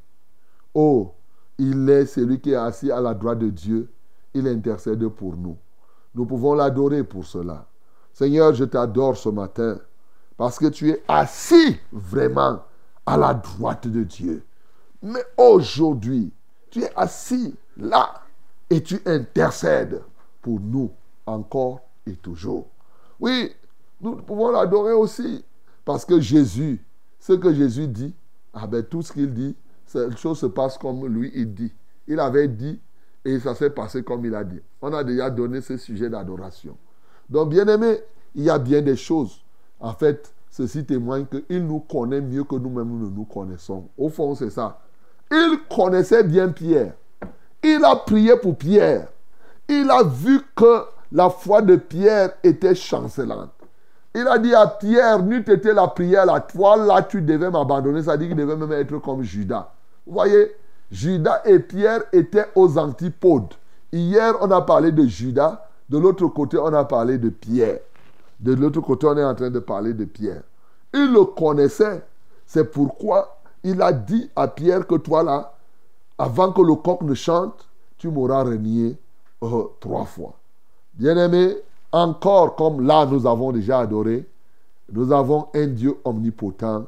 Oh, 0.73 1.13
il 1.57 1.89
est 1.89 2.05
celui 2.05 2.39
qui 2.39 2.51
est 2.51 2.55
assis 2.55 2.91
à 2.91 2.99
la 2.99 3.13
droite 3.13 3.39
de 3.39 3.49
Dieu. 3.49 3.89
Il 4.33 4.47
intercède 4.47 5.07
pour 5.07 5.37
nous. 5.37 5.57
Nous 6.13 6.25
pouvons 6.25 6.53
l'adorer 6.53 7.03
pour 7.03 7.25
cela. 7.25 7.67
Seigneur, 8.13 8.53
je 8.53 8.65
t'adore 8.65 9.17
ce 9.17 9.29
matin 9.29 9.79
parce 10.37 10.59
que 10.59 10.67
tu 10.67 10.89
es 10.89 11.03
assis 11.07 11.77
vraiment 11.91 12.63
à 13.05 13.17
la 13.17 13.33
droite 13.33 13.87
de 13.87 14.03
Dieu. 14.03 14.43
Mais 15.01 15.23
aujourd'hui, 15.37 16.31
tu 16.69 16.81
es 16.81 16.91
assis 16.95 17.55
là 17.77 18.21
et 18.69 18.81
tu 18.81 18.99
intercèdes 19.05 20.01
pour 20.41 20.59
nous 20.59 20.91
encore 21.25 21.81
et 22.05 22.15
toujours. 22.15 22.67
Oui, 23.19 23.53
nous 24.01 24.15
pouvons 24.17 24.51
l'adorer 24.51 24.93
aussi 24.93 25.43
parce 25.85 26.03
que 26.03 26.19
Jésus, 26.19 26.83
ce 27.25 27.33
que 27.33 27.51
Jésus 27.51 27.87
dit, 27.87 28.13
ah 28.53 28.67
ben, 28.67 28.83
tout 28.83 29.01
ce 29.01 29.11
qu'il 29.11 29.33
dit, 29.33 29.55
cette 29.87 30.15
chose 30.15 30.37
se 30.37 30.45
passe 30.45 30.77
comme 30.77 31.07
lui, 31.07 31.31
il 31.33 31.55
dit. 31.55 31.73
Il 32.07 32.19
avait 32.19 32.47
dit 32.47 32.79
et 33.25 33.39
ça 33.39 33.55
s'est 33.55 33.71
passé 33.71 34.03
comme 34.03 34.23
il 34.25 34.35
a 34.35 34.43
dit. 34.43 34.61
On 34.79 34.93
a 34.93 35.03
déjà 35.03 35.31
donné 35.31 35.61
ce 35.61 35.75
sujet 35.77 36.07
d'adoration. 36.07 36.77
Donc, 37.27 37.49
bien 37.49 37.67
aimé, 37.67 37.97
il 38.35 38.43
y 38.43 38.49
a 38.51 38.59
bien 38.59 38.83
des 38.83 38.95
choses. 38.95 39.43
En 39.79 39.93
fait, 39.93 40.31
ceci 40.51 40.85
témoigne 40.85 41.25
qu'il 41.25 41.65
nous 41.65 41.79
connaît 41.79 42.21
mieux 42.21 42.43
que 42.43 42.57
nous-mêmes 42.57 42.95
nous 42.95 43.09
nous 43.09 43.25
connaissons. 43.25 43.89
Au 43.97 44.09
fond, 44.09 44.35
c'est 44.35 44.51
ça. 44.51 44.79
Il 45.31 45.61
connaissait 45.75 46.23
bien 46.23 46.49
Pierre. 46.49 46.93
Il 47.63 47.83
a 47.85 47.95
prié 47.95 48.37
pour 48.37 48.55
Pierre. 48.55 49.07
Il 49.67 49.89
a 49.89 50.03
vu 50.03 50.41
que 50.55 50.83
la 51.11 51.31
foi 51.31 51.63
de 51.63 51.75
Pierre 51.75 52.33
était 52.43 52.75
chancelante. 52.75 53.49
Il 54.17 54.25
a 54.29 54.39
dit 54.39 54.55
à 54.55 54.65
Pierre, 54.65 55.21
n'eût 55.21 55.41
été 55.41 55.73
la 55.73 55.89
prière 55.89 56.31
à 56.33 56.39
toi, 56.39 56.77
là 56.77 57.03
tu 57.03 57.21
devais 57.21 57.51
m'abandonner. 57.51 58.01
Ça 58.01 58.15
dit 58.15 58.27
qu'il 58.29 58.37
devait 58.37 58.55
même 58.55 58.71
être 58.71 58.97
comme 58.99 59.21
Judas. 59.23 59.69
Vous 60.07 60.13
voyez, 60.13 60.55
Judas 60.89 61.41
et 61.43 61.59
Pierre 61.59 62.03
étaient 62.13 62.45
aux 62.55 62.77
antipodes. 62.77 63.53
Hier, 63.91 64.33
on 64.39 64.49
a 64.51 64.61
parlé 64.61 64.93
de 64.93 65.05
Judas. 65.05 65.67
De 65.89 65.97
l'autre 65.97 66.27
côté, 66.27 66.57
on 66.57 66.73
a 66.73 66.85
parlé 66.85 67.17
de 67.17 67.27
Pierre. 67.27 67.79
De 68.39 68.53
l'autre 68.53 68.79
côté, 68.79 69.05
on 69.05 69.17
est 69.17 69.23
en 69.23 69.35
train 69.35 69.49
de 69.49 69.59
parler 69.59 69.93
de 69.93 70.05
Pierre. 70.05 70.43
Il 70.93 71.11
le 71.11 71.25
connaissait. 71.25 72.01
C'est 72.45 72.71
pourquoi 72.71 73.37
il 73.65 73.81
a 73.81 73.91
dit 73.91 74.29
à 74.33 74.47
Pierre 74.47 74.87
que 74.87 74.95
toi 74.95 75.23
là, 75.23 75.53
avant 76.17 76.53
que 76.53 76.61
le 76.61 76.75
coq 76.75 77.01
ne 77.01 77.15
chante, 77.15 77.67
tu 77.97 78.07
m'auras 78.07 78.43
renié 78.43 78.97
euh, 79.43 79.63
trois 79.81 80.05
fois. 80.05 80.35
Bien-aimé, 80.93 81.57
encore 81.95 82.55
comme 82.55 82.85
là 82.85 83.05
nous 83.05 83.25
avons 83.25 83.51
déjà 83.51 83.79
adoré, 83.79 84.27
nous 84.91 85.11
avons 85.11 85.47
un 85.55 85.67
Dieu 85.67 85.95
omnipotent, 86.03 86.85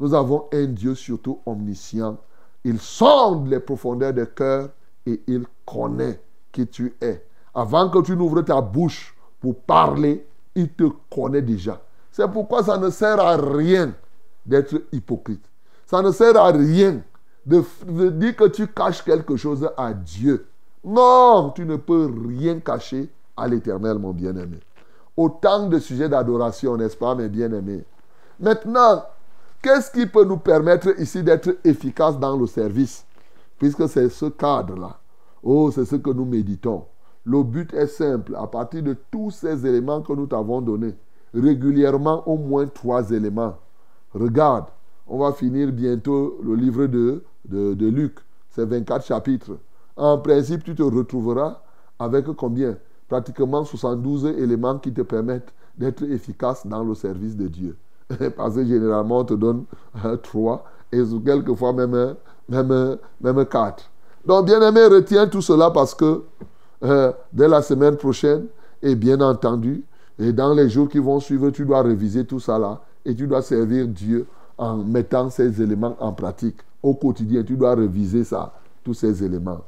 nous 0.00 0.14
avons 0.14 0.46
un 0.52 0.66
Dieu 0.66 0.94
surtout 0.94 1.38
omniscient, 1.46 2.16
il 2.64 2.80
sonde 2.80 3.48
les 3.48 3.60
profondeurs 3.60 4.12
des 4.12 4.26
cœurs 4.26 4.70
et 5.06 5.22
il 5.28 5.44
connaît 5.64 6.20
qui 6.50 6.66
tu 6.66 6.94
es. 7.00 7.24
Avant 7.54 7.88
que 7.88 8.02
tu 8.02 8.16
n'ouvres 8.16 8.42
ta 8.42 8.60
bouche 8.60 9.16
pour 9.40 9.60
parler, 9.60 10.26
il 10.54 10.68
te 10.70 10.84
connaît 11.08 11.42
déjà. 11.42 11.80
C'est 12.10 12.28
pourquoi 12.28 12.64
ça 12.64 12.78
ne 12.78 12.90
sert 12.90 13.20
à 13.20 13.36
rien 13.36 13.94
d'être 14.44 14.82
hypocrite. 14.90 15.44
Ça 15.86 16.02
ne 16.02 16.10
sert 16.10 16.36
à 16.36 16.50
rien 16.50 17.00
de, 17.46 17.62
dire 18.10 18.34
que 18.34 18.48
tu 18.48 18.66
caches 18.66 19.04
quelque 19.04 19.36
chose 19.36 19.68
à 19.76 19.94
Dieu. 19.94 20.48
Non, 20.84 21.52
tu 21.54 21.64
ne 21.64 21.76
peux 21.76 22.12
rien 22.26 22.58
cacher 22.58 23.08
à 23.38 23.48
l'éternel, 23.48 23.98
mon 23.98 24.12
bien-aimé. 24.12 24.60
Autant 25.16 25.68
de 25.68 25.78
sujets 25.78 26.08
d'adoration, 26.08 26.76
n'est-ce 26.76 26.96
pas, 26.96 27.14
mes 27.14 27.28
bien-aimés? 27.28 27.84
Maintenant, 28.40 29.02
Qu'est-ce 29.60 29.90
qui 29.90 30.06
peut 30.06 30.24
nous 30.24 30.36
permettre 30.36 31.00
ici 31.00 31.22
d'être 31.22 31.56
efficaces 31.64 32.18
dans 32.18 32.36
le 32.36 32.46
service? 32.46 33.04
Puisque 33.58 33.88
c'est 33.88 34.08
ce 34.08 34.26
cadre-là. 34.26 35.00
Oh, 35.42 35.72
c'est 35.72 35.84
ce 35.84 35.96
que 35.96 36.10
nous 36.10 36.24
méditons. 36.24 36.84
Le 37.24 37.42
but 37.42 37.74
est 37.74 37.88
simple. 37.88 38.36
À 38.36 38.46
partir 38.46 38.84
de 38.84 38.96
tous 39.10 39.32
ces 39.32 39.66
éléments 39.66 40.00
que 40.00 40.12
nous 40.12 40.26
t'avons 40.26 40.60
donnés, 40.60 40.94
régulièrement 41.34 42.26
au 42.28 42.36
moins 42.36 42.66
trois 42.66 43.10
éléments. 43.10 43.56
Regarde, 44.14 44.66
on 45.08 45.18
va 45.18 45.32
finir 45.32 45.72
bientôt 45.72 46.38
le 46.44 46.54
livre 46.54 46.86
de, 46.86 47.24
de, 47.44 47.74
de 47.74 47.86
Luc. 47.88 48.18
C'est 48.50 48.64
24 48.64 49.04
chapitres. 49.04 49.58
En 49.96 50.18
principe, 50.18 50.62
tu 50.62 50.76
te 50.76 50.82
retrouveras 50.84 51.62
avec 51.98 52.26
combien? 52.26 52.76
Pratiquement 53.08 53.64
72 53.64 54.26
éléments 54.26 54.78
qui 54.78 54.92
te 54.92 55.02
permettent 55.02 55.52
d'être 55.76 56.02
efficace 56.04 56.66
dans 56.66 56.84
le 56.84 56.94
service 56.94 57.36
de 57.36 57.48
Dieu. 57.48 57.76
Parce 58.36 58.54
que 58.56 58.64
généralement, 58.64 59.18
on 59.18 59.24
te 59.24 59.34
donne 59.34 59.64
euh, 60.04 60.16
trois 60.16 60.64
et 60.92 61.02
quelquefois 61.24 61.72
même, 61.72 62.14
même, 62.48 62.98
même 63.20 63.44
quatre. 63.46 63.90
Donc, 64.24 64.46
bien 64.46 64.60
aimé, 64.60 64.84
retiens 64.86 65.26
tout 65.26 65.42
cela 65.42 65.70
parce 65.70 65.94
que 65.94 66.22
euh, 66.82 67.12
dès 67.32 67.48
la 67.48 67.62
semaine 67.62 67.96
prochaine, 67.96 68.46
et 68.82 68.94
bien 68.94 69.20
entendu, 69.20 69.84
et 70.18 70.32
dans 70.32 70.54
les 70.54 70.68
jours 70.68 70.88
qui 70.88 70.98
vont 70.98 71.20
suivre, 71.20 71.50
tu 71.50 71.64
dois 71.64 71.82
réviser 71.82 72.24
tout 72.24 72.40
ça 72.40 72.58
là 72.58 72.80
et 73.04 73.14
tu 73.14 73.26
dois 73.26 73.42
servir 73.42 73.86
Dieu 73.86 74.26
en 74.56 74.76
mettant 74.76 75.30
ces 75.30 75.62
éléments 75.62 75.96
en 76.00 76.12
pratique. 76.12 76.56
Au 76.82 76.94
quotidien, 76.94 77.42
tu 77.42 77.56
dois 77.56 77.74
réviser 77.74 78.24
ça, 78.24 78.52
tous 78.84 78.94
ces 78.94 79.24
éléments. 79.24 79.60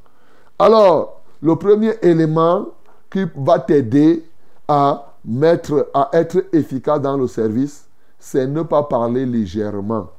Alors, 0.59 1.23
le 1.41 1.57
premier 1.57 1.95
élément 2.03 2.67
qui 3.11 3.25
va 3.37 3.59
t'aider 3.59 4.25
à 4.69 5.15
mettre, 5.25 5.91
à 5.93 6.11
être 6.13 6.45
efficace 6.53 7.01
dans 7.01 7.17
le 7.17 7.27
service, 7.27 7.87
c'est 8.19 8.47
ne 8.47 8.63
pas 8.63 8.83
parler 8.85 9.27
légèrement, 9.27 10.11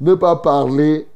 ne 0.00 0.14
pas 0.14 0.36
parler 0.36 1.08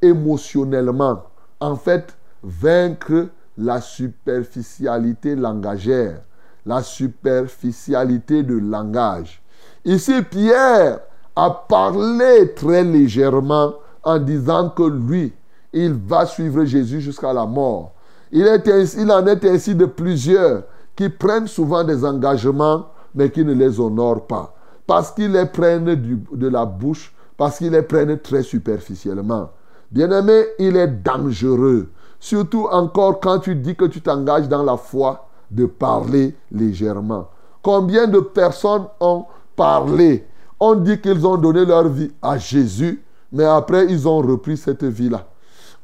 émotionnellement. 0.00 1.22
En 1.60 1.76
fait, 1.76 2.16
vaincre 2.42 3.28
la 3.56 3.80
superficialité 3.80 5.34
langagère, 5.34 6.22
la 6.64 6.82
superficialité 6.82 8.42
de 8.42 8.56
langage. 8.56 9.42
Ici, 9.84 10.22
Pierre 10.22 11.00
a 11.34 11.50
parlé 11.68 12.54
très 12.54 12.84
légèrement 12.84 13.74
en 14.02 14.18
disant 14.18 14.70
que 14.70 14.82
lui, 14.82 15.32
il 15.72 15.94
va 15.94 16.26
suivre 16.26 16.64
Jésus 16.64 17.00
jusqu'à 17.00 17.32
la 17.32 17.46
mort. 17.46 17.92
Il, 18.32 18.48
en 18.48 19.26
est 19.26 19.44
ainsi 19.44 19.74
de 19.74 19.84
plusieurs 19.84 20.62
qui 20.96 21.10
prennent 21.10 21.46
souvent 21.46 21.84
des 21.84 22.04
engagements, 22.04 22.86
mais 23.14 23.30
qui 23.30 23.44
ne 23.44 23.52
les 23.52 23.78
honorent 23.78 24.26
pas. 24.26 24.54
Parce 24.86 25.12
qu'ils 25.12 25.32
les 25.32 25.46
prennent 25.46 25.84
de 25.84 26.48
la 26.48 26.64
bouche, 26.64 27.14
parce 27.36 27.58
qu'ils 27.58 27.72
les 27.72 27.82
prennent 27.82 28.18
très 28.18 28.42
superficiellement. 28.42 29.50
Bien-aimé, 29.90 30.46
il 30.58 30.76
est 30.76 30.88
dangereux. 30.88 31.90
Surtout 32.18 32.68
encore 32.70 33.20
quand 33.20 33.40
tu 33.40 33.54
dis 33.54 33.76
que 33.76 33.84
tu 33.84 34.00
t'engages 34.00 34.48
dans 34.48 34.62
la 34.62 34.78
foi, 34.78 35.28
de 35.50 35.66
parler 35.66 36.34
légèrement. 36.50 37.28
Combien 37.62 38.06
de 38.06 38.20
personnes 38.20 38.86
ont 39.00 39.26
parlé, 39.54 40.26
ont 40.58 40.74
dit 40.74 40.98
qu'ils 40.98 41.26
ont 41.26 41.36
donné 41.36 41.66
leur 41.66 41.88
vie 41.88 42.10
à 42.22 42.38
Jésus, 42.38 43.04
mais 43.30 43.44
après 43.44 43.86
ils 43.90 44.08
ont 44.08 44.18
repris 44.18 44.56
cette 44.56 44.84
vie-là. 44.84 45.26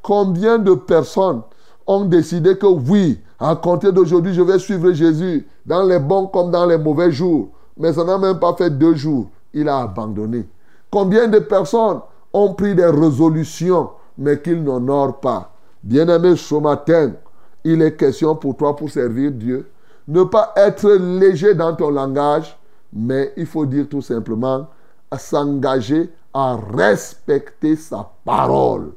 Combien 0.00 0.58
de 0.58 0.72
personnes 0.74 1.42
ont 1.88 2.04
décidé 2.04 2.56
que 2.56 2.66
oui, 2.66 3.18
à 3.40 3.56
compter 3.56 3.90
d'aujourd'hui, 3.90 4.34
je 4.34 4.42
vais 4.42 4.58
suivre 4.58 4.92
Jésus 4.92 5.48
dans 5.66 5.82
les 5.82 5.98
bons 5.98 6.26
comme 6.26 6.50
dans 6.50 6.66
les 6.66 6.78
mauvais 6.78 7.10
jours. 7.10 7.48
Mais 7.76 7.92
ça 7.92 8.04
n'a 8.04 8.18
même 8.18 8.38
pas 8.38 8.54
fait 8.54 8.70
deux 8.70 8.94
jours. 8.94 9.28
Il 9.54 9.68
a 9.68 9.80
abandonné. 9.80 10.46
Combien 10.90 11.26
de 11.28 11.38
personnes 11.38 12.00
ont 12.32 12.52
pris 12.52 12.74
des 12.74 12.86
résolutions, 12.86 13.90
mais 14.16 14.40
qu'ils 14.40 14.62
n'honorent 14.62 15.18
pas? 15.20 15.52
Bien-aimé, 15.82 16.36
ce 16.36 16.54
matin, 16.56 17.12
il 17.64 17.80
est 17.80 17.96
question 17.96 18.36
pour 18.36 18.56
toi 18.56 18.76
pour 18.76 18.90
servir 18.90 19.30
Dieu. 19.32 19.68
Ne 20.06 20.24
pas 20.24 20.52
être 20.56 20.90
léger 20.90 21.54
dans 21.54 21.74
ton 21.74 21.90
langage, 21.90 22.58
mais 22.92 23.32
il 23.36 23.46
faut 23.46 23.66
dire 23.66 23.86
tout 23.88 24.02
simplement 24.02 24.66
à 25.10 25.18
s'engager 25.18 26.10
à 26.34 26.56
respecter 26.56 27.76
sa 27.76 28.10
parole. 28.24 28.92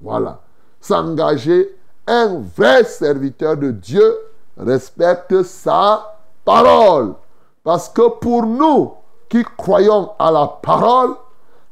Voilà. 0.00 0.40
S'engager, 0.80 1.74
un 2.08 2.42
vrai 2.56 2.84
serviteur 2.84 3.56
de 3.56 3.70
Dieu 3.70 4.16
respecte 4.56 5.42
sa 5.42 6.16
parole. 6.44 7.14
Parce 7.62 7.88
que 7.88 8.08
pour 8.18 8.46
nous 8.46 8.94
qui 9.28 9.44
croyons 9.56 10.12
à 10.18 10.30
la 10.30 10.46
parole, 10.46 11.14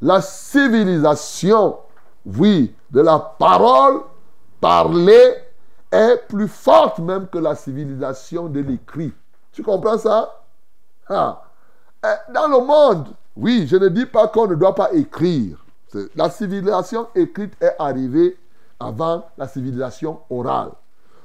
la 0.03 0.21
civilisation, 0.21 1.79
oui, 2.27 2.75
de 2.91 3.01
la 3.01 3.19
parole 3.19 4.03
parler 4.61 5.35
est 5.91 6.29
plus 6.29 6.49
forte 6.49 6.99
même 6.99 7.29
que 7.29 7.39
la 7.39 7.55
civilisation 7.55 8.47
de 8.49 8.61
l'écrit. 8.61 9.13
Tu 9.53 9.63
comprends 9.63 9.99
ça? 9.99 10.43
Ah. 11.09 11.43
Dans 12.33 12.47
le 12.47 12.65
monde, 12.65 13.09
oui, 13.37 13.67
je 13.67 13.77
ne 13.77 13.89
dis 13.89 14.07
pas 14.07 14.29
qu'on 14.29 14.47
ne 14.47 14.55
doit 14.55 14.75
pas 14.75 14.93
écrire. 14.93 15.65
La 16.15 16.29
civilisation 16.29 17.09
écrite 17.15 17.55
est 17.61 17.75
arrivée 17.79 18.37
avant 18.79 19.27
la 19.37 19.49
civilisation 19.49 20.21
orale. 20.31 20.73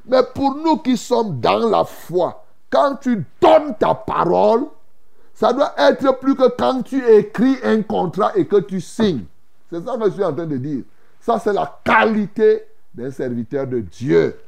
Mais 0.06 0.22
pour 0.34 0.56
nous 0.56 0.78
qui 0.78 0.98
sommes 0.98 1.40
dans 1.40 1.70
la 1.70 1.84
foi, 1.84 2.44
quand 2.70 2.96
tu 2.96 3.26
donnes 3.42 3.76
ta 3.78 3.94
parole, 3.94 4.66
ça 5.34 5.54
doit 5.54 5.74
être 5.78 6.20
plus 6.20 6.36
que 6.36 6.50
quand 6.58 6.82
tu 6.84 7.06
écris 7.06 7.58
un 7.64 7.82
contrat 7.82 8.32
et 8.36 8.46
que 8.46 8.58
tu 8.58 8.80
signes. 8.82 9.26
C'est 9.70 9.84
ça 9.84 9.98
que 9.98 10.06
je 10.06 10.12
suis 10.12 10.24
en 10.24 10.34
train 10.34 10.46
de 10.46 10.58
dire. 10.58 10.84
Ça, 11.20 11.40
c'est 11.40 11.54
la 11.54 11.80
qualité 11.84 12.64
d'un 12.94 13.12
serviteur 13.12 13.68
de 13.68 13.80
Dieu. 13.80 14.40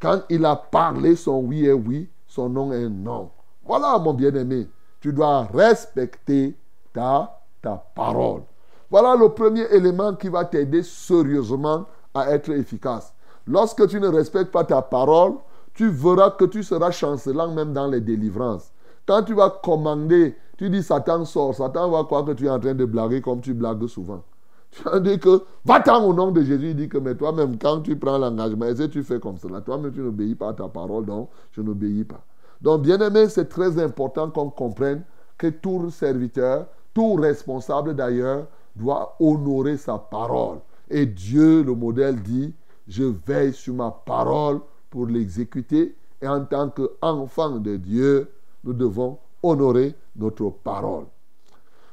Quand 0.00 0.22
il 0.28 0.44
a 0.44 0.56
parlé, 0.56 1.14
son 1.16 1.40
oui 1.40 1.66
est 1.66 1.72
oui, 1.72 2.08
son 2.26 2.48
non 2.48 2.72
est 2.72 2.88
non. 2.88 3.30
Voilà, 3.64 3.98
mon 3.98 4.14
bien-aimé, 4.14 4.66
tu 5.00 5.12
dois 5.12 5.42
respecter 5.52 6.56
ta, 6.92 7.40
ta 7.62 7.84
parole. 7.94 8.42
Voilà 8.90 9.14
le 9.14 9.28
premier 9.28 9.64
élément 9.70 10.14
qui 10.14 10.28
va 10.28 10.44
t'aider 10.44 10.82
sérieusement 10.82 11.86
à 12.14 12.30
être 12.30 12.50
efficace. 12.50 13.14
Lorsque 13.46 13.86
tu 13.88 14.00
ne 14.00 14.08
respectes 14.08 14.52
pas 14.52 14.64
ta 14.64 14.82
parole, 14.82 15.34
tu 15.74 15.88
verras 15.88 16.30
que 16.32 16.44
tu 16.44 16.62
seras 16.62 16.90
chancelant 16.90 17.52
même 17.52 17.72
dans 17.72 17.86
les 17.86 18.00
délivrances. 18.00 18.72
Quand 19.06 19.22
tu 19.22 19.34
vas 19.34 19.50
commander, 19.62 20.36
tu 20.56 20.68
dis 20.70 20.82
Satan 20.82 21.24
sort, 21.24 21.54
Satan 21.54 21.90
va 21.90 22.04
croire 22.04 22.24
que 22.24 22.32
tu 22.32 22.46
es 22.46 22.50
en 22.50 22.60
train 22.60 22.74
de 22.74 22.84
blaguer 22.84 23.20
comme 23.20 23.40
tu 23.40 23.54
blagues 23.54 23.86
souvent. 23.86 24.22
Tu 24.70 24.84
vas 24.84 25.00
dire 25.00 25.18
que, 25.18 25.42
va-t'en 25.64 26.04
au 26.04 26.14
nom 26.14 26.30
de 26.30 26.42
Jésus. 26.42 26.70
Il 26.70 26.76
dit 26.76 26.88
que, 26.88 26.98
mais 26.98 27.16
toi-même, 27.16 27.58
quand 27.58 27.80
tu 27.80 27.96
prends 27.96 28.18
l'engagement, 28.18 28.66
tu 28.88 29.02
fais 29.02 29.18
comme 29.18 29.36
cela? 29.36 29.60
Toi-même, 29.62 29.92
tu 29.92 30.00
n'obéis 30.00 30.36
pas 30.36 30.50
à 30.50 30.52
ta 30.52 30.68
parole, 30.68 31.06
donc 31.06 31.28
je 31.50 31.60
n'obéis 31.60 32.04
pas. 32.04 32.20
Donc, 32.60 32.82
bien 32.82 33.00
aimé, 33.00 33.28
c'est 33.28 33.48
très 33.48 33.82
important 33.82 34.30
qu'on 34.30 34.48
comprenne 34.50 35.02
que 35.36 35.48
tout 35.48 35.90
serviteur, 35.90 36.66
tout 36.94 37.14
responsable 37.14 37.96
d'ailleurs, 37.96 38.46
doit 38.76 39.16
honorer 39.18 39.76
sa 39.76 39.98
parole. 39.98 40.58
Et 40.90 41.06
Dieu, 41.06 41.62
le 41.62 41.74
modèle, 41.74 42.20
dit, 42.20 42.52
je 42.88 43.04
veille 43.26 43.54
sur 43.54 43.74
ma 43.74 43.90
parole 43.90 44.60
pour 44.90 45.06
l'exécuter. 45.06 45.94
Et 46.20 46.28
en 46.28 46.44
tant 46.44 46.68
qu'enfant 46.68 47.58
de 47.58 47.76
Dieu, 47.76 48.28
nous 48.64 48.72
devons 48.72 49.18
honorer 49.42 49.94
notre 50.16 50.50
parole. 50.50 51.06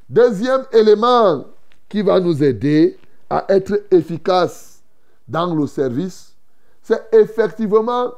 Deuxième 0.10 0.66
élément 0.72 1.46
qui 1.88 2.02
va 2.02 2.20
nous 2.20 2.44
aider 2.44 2.98
à 3.30 3.46
être 3.50 3.84
efficace 3.92 4.82
dans 5.28 5.54
le 5.54 5.68
service, 5.68 6.36
c'est 6.82 7.08
effectivement, 7.14 8.12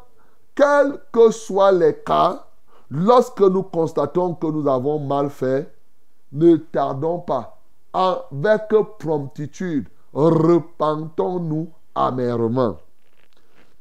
quels 0.55 0.99
que 1.11 1.31
soient 1.31 1.71
les 1.71 1.95
cas, 1.95 2.45
lorsque 2.89 3.41
nous 3.41 3.63
constatons 3.63 4.35
que 4.35 4.47
nous 4.47 4.67
avons 4.67 4.99
mal 4.99 5.29
fait, 5.29 5.71
ne 6.31 6.55
tardons 6.57 7.19
pas. 7.19 7.59
Avec 7.91 8.69
promptitude, 8.99 9.87
repentons-nous 10.13 11.69
amèrement. 11.95 12.77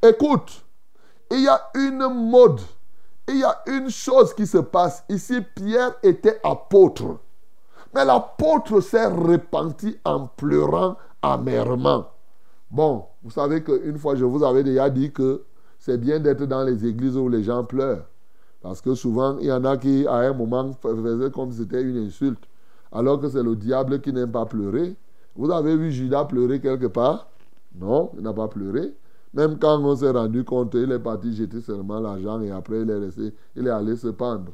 Écoute, 0.03 0.64
il 1.31 1.43
y 1.43 1.49
a 1.49 1.61
une 1.75 2.31
mode, 2.31 2.61
il 3.29 3.38
y 3.38 3.45
a 3.45 3.62
une 3.67 3.91
chose 3.91 4.33
qui 4.35 4.47
se 4.47 4.59
passe. 4.59 5.05
Ici, 5.09 5.41
Pierre 5.55 5.95
était 6.03 6.41
apôtre. 6.43 7.19
Mais 7.95 8.05
l'apôtre 8.05 8.81
s'est 8.81 9.07
repenti 9.07 9.97
en 10.05 10.27
pleurant 10.27 10.97
amèrement. 11.23 12.07
Bon, 12.71 13.07
vous 13.23 13.31
savez 13.31 13.62
qu'une 13.62 13.99
fois, 13.99 14.14
je 14.14 14.25
vous 14.25 14.45
avais 14.45 14.62
déjà 14.62 14.91
dit 14.91 15.11
que 15.11 15.45
c'est 15.79 15.99
bien 15.99 16.21
d'être 16.21 16.45
dans 16.45 16.64
les 16.64 16.87
églises 16.87 17.17
où 17.17 17.29
les 17.29 17.43
gens 17.43 17.64
pleurent. 17.64 18.05
Parce 18.61 18.81
que 18.81 18.95
souvent, 18.95 19.38
il 19.38 19.47
y 19.47 19.53
en 19.53 19.64
a 19.64 19.77
qui, 19.77 20.07
à 20.07 20.17
un 20.17 20.33
moment, 20.33 20.73
faisaient 20.83 21.31
comme 21.31 21.51
si 21.53 21.59
c'était 21.59 21.83
une 21.83 22.07
insulte. 22.07 22.45
Alors 22.93 23.21
que 23.21 23.29
c'est 23.29 23.43
le 23.43 23.57
diable 23.57 24.01
qui 24.01 24.12
n'aime 24.12 24.33
pas 24.33 24.47
pleurer. 24.47 24.97
Vous 25.38 25.53
avez 25.53 25.77
vu 25.77 25.92
Judas 25.92 26.24
pleurer 26.24 26.61
quelque 26.61 26.87
part? 26.87 27.29
Non, 27.79 28.11
il 28.16 28.24
n'a 28.24 28.33
pas 28.33 28.48
pleuré. 28.48 28.92
Même 29.33 29.57
quand 29.57 29.81
on 29.81 29.94
s'est 29.94 30.11
rendu 30.11 30.42
compte, 30.42 30.74
il 30.74 30.90
est 30.90 30.98
parti 30.98 31.33
jeter 31.33 31.61
seulement 31.61 32.01
l'argent 32.01 32.40
et 32.40 32.51
après 32.51 32.81
il 32.81 32.90
est 32.90 32.98
resté, 32.98 33.33
il 33.55 33.68
est 33.68 33.70
allé 33.70 33.94
se 33.94 34.09
pendre. 34.09 34.51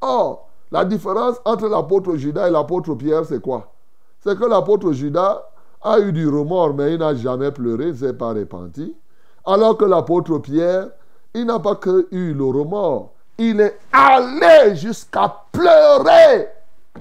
Or, 0.00 0.48
la 0.70 0.86
différence 0.86 1.36
entre 1.44 1.68
l'apôtre 1.68 2.16
Judas 2.16 2.48
et 2.48 2.50
l'apôtre 2.50 2.94
Pierre, 2.94 3.26
c'est 3.26 3.42
quoi? 3.42 3.74
C'est 4.20 4.38
que 4.38 4.46
l'apôtre 4.46 4.92
Judas 4.92 5.42
a 5.82 6.00
eu 6.00 6.12
du 6.12 6.26
remords, 6.26 6.72
mais 6.72 6.94
il 6.94 7.00
n'a 7.00 7.14
jamais 7.14 7.50
pleuré, 7.50 7.88
il 7.88 7.90
ne 7.90 7.96
s'est 7.96 8.14
pas 8.14 8.32
repenti. 8.32 8.96
Alors 9.44 9.76
que 9.76 9.84
l'apôtre 9.84 10.38
Pierre, 10.38 10.88
il 11.34 11.44
n'a 11.44 11.58
pas 11.58 11.74
que 11.74 12.08
eu 12.10 12.32
le 12.32 12.44
remords, 12.46 13.12
il 13.36 13.60
est 13.60 13.78
allé 13.92 14.76
jusqu'à 14.76 15.44
pleurer 15.52 16.48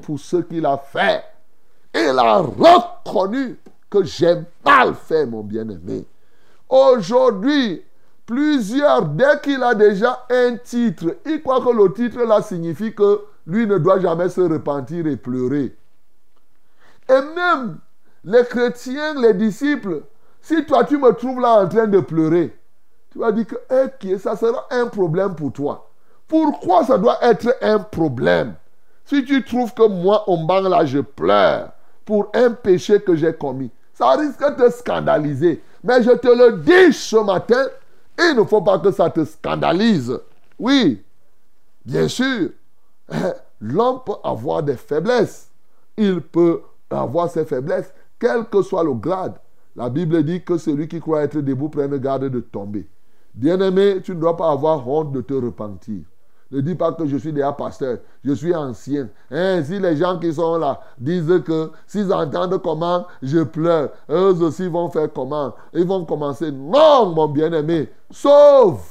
pour 0.02 0.20
ce 0.20 0.36
qu'il 0.38 0.66
a 0.66 0.76
fait. 0.76 1.24
Il 1.94 2.18
a 2.18 2.38
reconnu 2.38 3.60
que 3.90 4.04
j'ai 4.04 4.36
mal 4.66 4.96
fait, 4.96 5.26
mon 5.26 5.44
bien-aimé. 5.44 6.06
Aujourd'hui, 6.70 7.84
plusieurs, 8.26 9.04
dès 9.04 9.40
qu'il 9.44 9.62
a 9.62 9.76
déjà 9.76 10.26
un 10.30 10.56
titre, 10.56 11.18
il 11.26 11.42
croit 11.42 11.62
que 11.62 11.70
le 11.70 11.92
titre 11.94 12.24
là 12.24 12.42
signifie 12.42 12.94
que 12.96 13.22
lui 13.46 13.68
ne 13.68 13.78
doit 13.78 14.00
jamais 14.00 14.30
se 14.30 14.42
repentir 14.42 15.06
et 15.08 15.18
pleurer. 15.18 15.76
Et 17.10 17.22
même 17.36 17.80
les 18.24 18.46
chrétiens, 18.46 19.16
les 19.16 19.34
disciples, 19.34 20.04
si 20.42 20.66
toi 20.66 20.86
tu 20.86 20.98
me 20.98 21.12
trouves 21.12 21.42
là 21.42 21.64
en 21.64 21.68
train 21.68 21.88
de 21.88 22.00
pleurer, 22.00 22.58
tu 23.12 23.20
vas 23.20 23.32
dire 23.34 23.48
que 23.48 23.56
eh, 24.08 24.18
ça? 24.18 24.38
sera 24.38 24.66
un 24.72 24.88
problème 24.88 25.36
pour 25.36 25.52
toi. 25.52 25.90
Pourquoi 26.28 26.86
ça 26.86 26.98
doit 26.98 27.18
être 27.22 27.58
un 27.62 27.80
problème? 27.80 28.56
Si 29.04 29.26
tu 29.26 29.44
trouves 29.44 29.74
que 29.74 29.86
moi, 29.88 30.24
au 30.30 30.38
banc 30.38 30.62
là, 30.62 30.86
je 30.86 31.00
pleure, 31.00 31.72
pour 32.06 32.30
un 32.34 32.52
péché 32.52 33.00
que 33.02 33.16
j'ai 33.16 33.34
commis. 33.34 33.72
Ça 33.94 34.12
risque 34.12 34.40
de 34.40 34.66
te 34.66 34.72
scandaliser. 34.72 35.62
Mais 35.84 36.04
je 36.04 36.12
te 36.12 36.28
le 36.28 36.60
dis 36.60 36.94
ce 36.94 37.18
matin, 37.18 37.66
il 38.20 38.36
ne 38.36 38.44
faut 38.44 38.62
pas 38.62 38.80
que 38.80 38.92
ça 38.92 39.10
te 39.10 39.24
scandalise. 39.26 40.20
Oui, 40.60 41.04
bien 41.86 42.08
sûr, 42.08 42.50
l'homme 43.62 44.02
peut 44.06 44.16
avoir 44.24 44.64
des 44.64 44.78
faiblesses. 44.78 45.50
Il 45.98 46.22
peut 46.22 46.62
avoir 46.90 47.30
ses 47.30 47.46
faiblesses, 47.46 47.92
quel 48.20 48.46
que 48.46 48.62
soit 48.62 48.84
le 48.84 48.94
grade. 48.94 49.36
La 49.76 49.90
Bible 49.90 50.24
dit 50.24 50.44
que 50.44 50.58
celui 50.58 50.88
qui 50.88 51.00
croit 51.00 51.24
être 51.24 51.40
debout 51.40 51.70
prenne 51.70 51.98
garde 51.98 52.26
de 52.26 52.40
tomber. 52.40 52.88
Bien-aimé, 53.34 54.02
tu 54.04 54.14
ne 54.14 54.20
dois 54.20 54.36
pas 54.36 54.52
avoir 54.52 54.88
honte 54.88 55.14
de 55.14 55.22
te 55.22 55.34
repentir. 55.34 56.02
Ne 56.52 56.60
dis 56.60 56.76
pas 56.76 56.92
que 56.92 57.06
je 57.06 57.16
suis 57.16 57.32
déjà 57.32 57.54
pasteur, 57.54 58.00
je 58.24 58.34
suis 58.34 58.54
ancien. 58.54 59.08
Hein, 59.32 59.64
si 59.64 59.80
les 59.80 59.96
gens 59.96 60.20
qui 60.20 60.34
sont 60.34 60.58
là 60.58 60.82
disent 60.98 61.42
que 61.46 61.72
s'ils 61.88 62.12
entendent 62.12 62.62
comment 62.62 63.08
je 63.22 63.40
pleure, 63.40 63.92
eux 64.10 64.42
aussi 64.42 64.68
vont 64.68 64.90
faire 64.90 65.12
comment? 65.14 65.56
Ils 65.74 65.86
vont 65.88 66.04
commencer. 66.04 66.52
Non, 66.52 67.14
mon 67.14 67.30
bien-aimé, 67.30 67.90
sauve. 68.10 68.82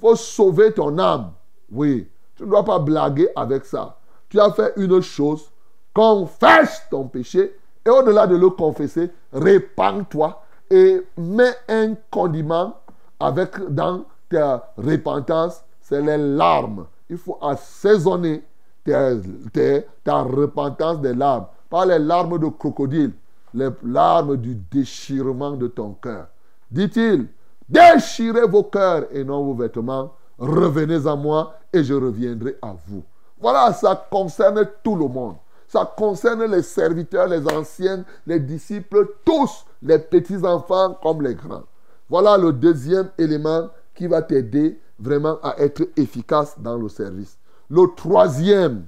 faut 0.00 0.14
sauver 0.14 0.72
ton 0.72 0.96
âme. 0.98 1.32
Oui, 1.72 2.08
tu 2.36 2.44
ne 2.44 2.48
dois 2.48 2.64
pas 2.64 2.78
blaguer 2.78 3.28
avec 3.34 3.64
ça. 3.64 3.98
Tu 4.28 4.38
as 4.38 4.52
fait 4.52 4.72
une 4.76 5.00
chose, 5.00 5.50
confesse 5.92 6.82
ton 6.88 7.08
péché 7.08 7.58
et 7.84 7.90
au-delà 7.90 8.26
de 8.26 8.36
le 8.36 8.50
confesser, 8.50 9.10
répands-toi 9.32 10.40
et 10.70 11.02
mets 11.16 11.56
un 11.68 11.94
condiment 12.10 12.76
avec 13.18 13.58
dans 13.68 14.04
ta 14.30 14.72
repentance, 14.76 15.64
c'est 15.82 16.00
les 16.00 16.16
larmes. 16.16 16.86
Il 17.10 17.18
faut 17.18 17.38
assaisonner 17.42 18.42
ta 18.84 20.22
repentance 20.22 21.00
des 21.00 21.14
larmes. 21.14 21.46
Pas 21.68 21.84
les 21.86 21.98
larmes 21.98 22.38
de 22.38 22.46
crocodile, 22.46 23.12
les 23.54 23.68
larmes 23.84 24.36
du 24.36 24.54
déchirement 24.54 25.52
de 25.52 25.66
ton 25.66 25.92
cœur. 25.94 26.26
Dit-il, 26.70 27.28
déchirez 27.68 28.46
vos 28.46 28.64
cœurs 28.64 29.04
et 29.10 29.24
non 29.24 29.44
vos 29.44 29.54
vêtements. 29.54 30.12
Revenez 30.38 31.06
à 31.06 31.14
moi 31.14 31.54
et 31.72 31.84
je 31.84 31.94
reviendrai 31.94 32.56
à 32.62 32.74
vous. 32.86 33.02
Voilà, 33.40 33.72
ça 33.72 34.06
concerne 34.10 34.66
tout 34.82 34.96
le 34.96 35.06
monde. 35.08 35.36
Ça 35.68 35.90
concerne 35.96 36.44
les 36.44 36.62
serviteurs, 36.62 37.28
les 37.28 37.46
anciens, 37.50 38.04
les 38.26 38.38
disciples, 38.38 39.14
tous, 39.24 39.64
les 39.82 39.98
petits-enfants 39.98 40.98
comme 41.02 41.22
les 41.22 41.34
grands. 41.34 41.64
Voilà 42.08 42.36
le 42.36 42.52
deuxième 42.52 43.08
élément 43.16 43.70
qui 43.94 44.06
va 44.06 44.22
t'aider 44.22 44.80
vraiment 44.98 45.38
à 45.42 45.58
être 45.58 45.88
efficace 45.96 46.58
dans 46.58 46.76
le 46.76 46.88
service. 46.88 47.38
Le 47.68 47.86
troisième, 47.96 48.86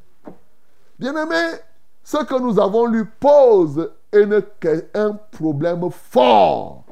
bien 0.99 1.15
aimé, 1.17 1.59
ce 2.03 2.19
que 2.19 2.39
nous 2.39 2.61
avons 2.61 2.87
lu 2.87 3.07
pose 3.07 3.91
un 4.95 5.13
problème 5.33 5.91
fort, 5.91 6.85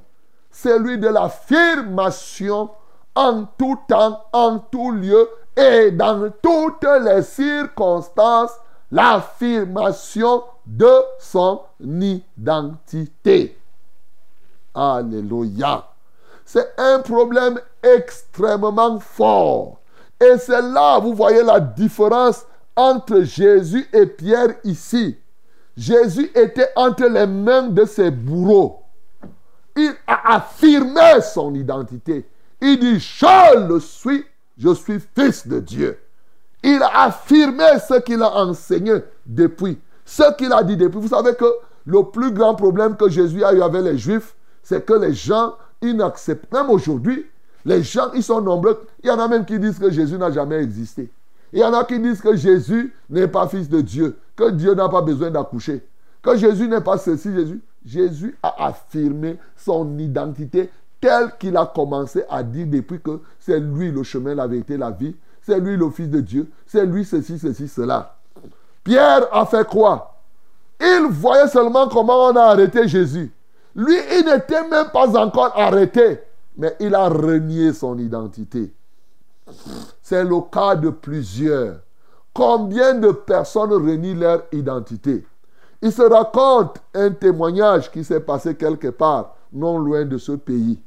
celui 0.51 0.99
de 0.99 1.09
l'affirmation 1.09 2.71
en 3.15 3.45
tout 3.59 3.79
temps, 3.89 4.25
en 4.33 4.59
tout 4.59 4.91
lieu 4.91 5.29
et 5.57 5.91
dans 5.91 6.31
toutes 6.43 6.85
les 7.05 7.23
circonstances, 7.23 8.53
l'affirmation 8.91 10.43
de 10.67 10.91
son 11.19 11.63
identité. 11.81 13.59
Alléluia. 14.75 15.85
C'est 16.45 16.73
un 16.79 17.01
problème 17.01 17.61
extrêmement 17.83 18.99
fort. 19.01 19.81
Et 20.21 20.39
c'est 20.39 20.63
là, 20.63 20.99
vous 20.99 21.15
voyez 21.15 21.43
la 21.43 21.61
différence 21.61 22.47
entre 22.77 23.23
Jésus 23.23 23.89
et 23.93 24.07
Pierre 24.07 24.55
ici. 24.65 25.19
Jésus 25.77 26.31
était 26.35 26.69
entre 26.77 27.07
les 27.07 27.27
mains 27.27 27.69
de 27.69 27.85
ses 27.85 28.11
bourreaux. 28.11 28.83
Il 29.77 29.93
a 30.07 30.37
affirmé 30.37 31.21
son 31.23 31.55
identité. 31.55 32.27
Il 32.61 32.79
dit, 32.79 33.01
je 33.01 33.67
le 33.67 33.81
suis, 33.81 34.25
je 34.59 34.75
suis 34.75 35.01
fils 35.17 35.47
de 35.47 35.59
Dieu. 35.61 35.99
Il 36.63 36.81
a 36.83 37.05
affirmé 37.05 37.65
ce 37.89 37.99
qu'il 38.01 38.23
a 38.23 38.37
enseigné 38.37 38.95
depuis. 39.27 39.81
Ce 40.05 40.35
qu'il 40.37 40.53
a 40.53 40.63
dit 40.63 40.77
depuis. 40.77 41.01
Vous 41.01 41.09
savez 41.09 41.35
que 41.35 41.47
le 41.87 42.05
plus 42.05 42.33
grand 42.33 42.55
problème 42.55 42.97
que 42.97 43.09
Jésus 43.09 43.43
a 43.43 43.53
eu 43.53 43.63
avec 43.63 43.83
les 43.83 43.99
Juifs, 43.99 44.37
c'est 44.63 44.85
que 44.85 44.93
les 44.93 45.15
gens 45.15 45.55
ils 45.81 45.97
n'acceptent. 45.97 46.53
Même 46.53 46.71
aujourd'hui, 46.71 47.27
les 47.65 47.83
gens, 47.83 48.11
ils 48.15 48.23
sont 48.23 48.41
nombreux. 48.41 48.87
Il 49.03 49.09
y 49.09 49.11
en 49.11 49.19
a 49.19 49.29
même 49.29 49.45
qui 49.45 49.59
disent 49.59 49.79
que 49.79 49.91
Jésus 49.91 50.19
n'a 50.19 50.31
jamais 50.31 50.63
existé. 50.63 51.11
Il 51.53 51.61
y 51.61 51.65
en 51.65 51.73
a 51.75 51.85
qui 51.85 51.99
disent 52.01 52.21
que 52.21 52.35
Jésus 52.35 52.95
n'est 53.11 53.29
pas 53.29 53.47
fils 53.47 53.69
de 53.69 53.81
Dieu, 53.81 54.17
que 54.35 54.51
Dieu 54.51 54.75
n'a 54.75 54.89
pas 54.89 55.03
besoin 55.03 55.31
d'accoucher, 55.31 55.87
que 56.23 56.37
Jésus 56.37 56.67
n'est 56.67 56.81
pas 56.81 56.99
ceci, 56.99 57.33
Jésus. 57.33 57.61
Jésus 57.85 58.39
a 58.43 58.67
affirmé 58.67 59.39
son 59.57 59.99
identité 59.99 60.71
telle 61.01 61.33
qu'il 61.39 61.57
a 61.57 61.67
commencé 61.67 62.23
à 62.31 62.43
dire 62.43 62.67
depuis 62.69 63.01
que 63.01 63.21
c'est 63.41 63.59
lui 63.59 63.91
le 63.91 64.05
chemin, 64.05 64.35
la 64.35 64.47
vérité, 64.47 64.77
la 64.77 64.91
vie. 64.91 65.17
C'est 65.43 65.59
lui 65.59 65.77
le 65.77 65.91
Fils 65.91 66.09
de 66.09 66.21
Dieu. 66.21 66.49
C'est 66.67 66.87
lui 66.87 67.05
ceci, 67.05 67.39
ceci, 67.39 67.67
cela. 67.67 68.17
Pierre 68.85 69.27
a 69.33 69.45
fait 69.45 69.67
quoi? 69.67 70.21
Il 70.81 71.09
voyait 71.11 71.49
seulement 71.49 71.89
comment 71.89 72.27
on 72.27 72.37
a 72.37 72.43
arrêté 72.43 72.87
Jésus. 72.87 73.33
Lui, 73.75 73.97
il 74.19 74.25
n'était 74.25 74.69
même 74.69 74.91
pas 74.93 75.17
encore 75.17 75.53
arrêté, 75.57 76.21
mais 76.57 76.77
il 76.81 76.95
a 76.95 77.09
renié 77.09 77.73
son 77.73 77.99
identité. 77.99 78.73
C'est 80.03 80.25
le 80.25 80.41
cas 80.51 80.77
de 80.77 80.91
plusieurs. 80.91 81.81
Combien 82.33 82.95
de 82.95 83.11
personnes 83.11 83.73
renient 83.73 84.15
leur 84.15 84.45
identité? 84.53 85.27
Il 85.81 85.93
se 85.93 86.03
raconte 86.03 86.79
un 86.95 87.11
témoignage 87.11 87.91
qui 87.91 88.05
s'est 88.05 88.21
passé 88.21 88.55
quelque 88.55 88.89
part, 88.89 89.35
non 89.53 89.79
loin 89.79 90.05
de 90.05 90.17
ce 90.19 90.33
pays. 90.33 90.81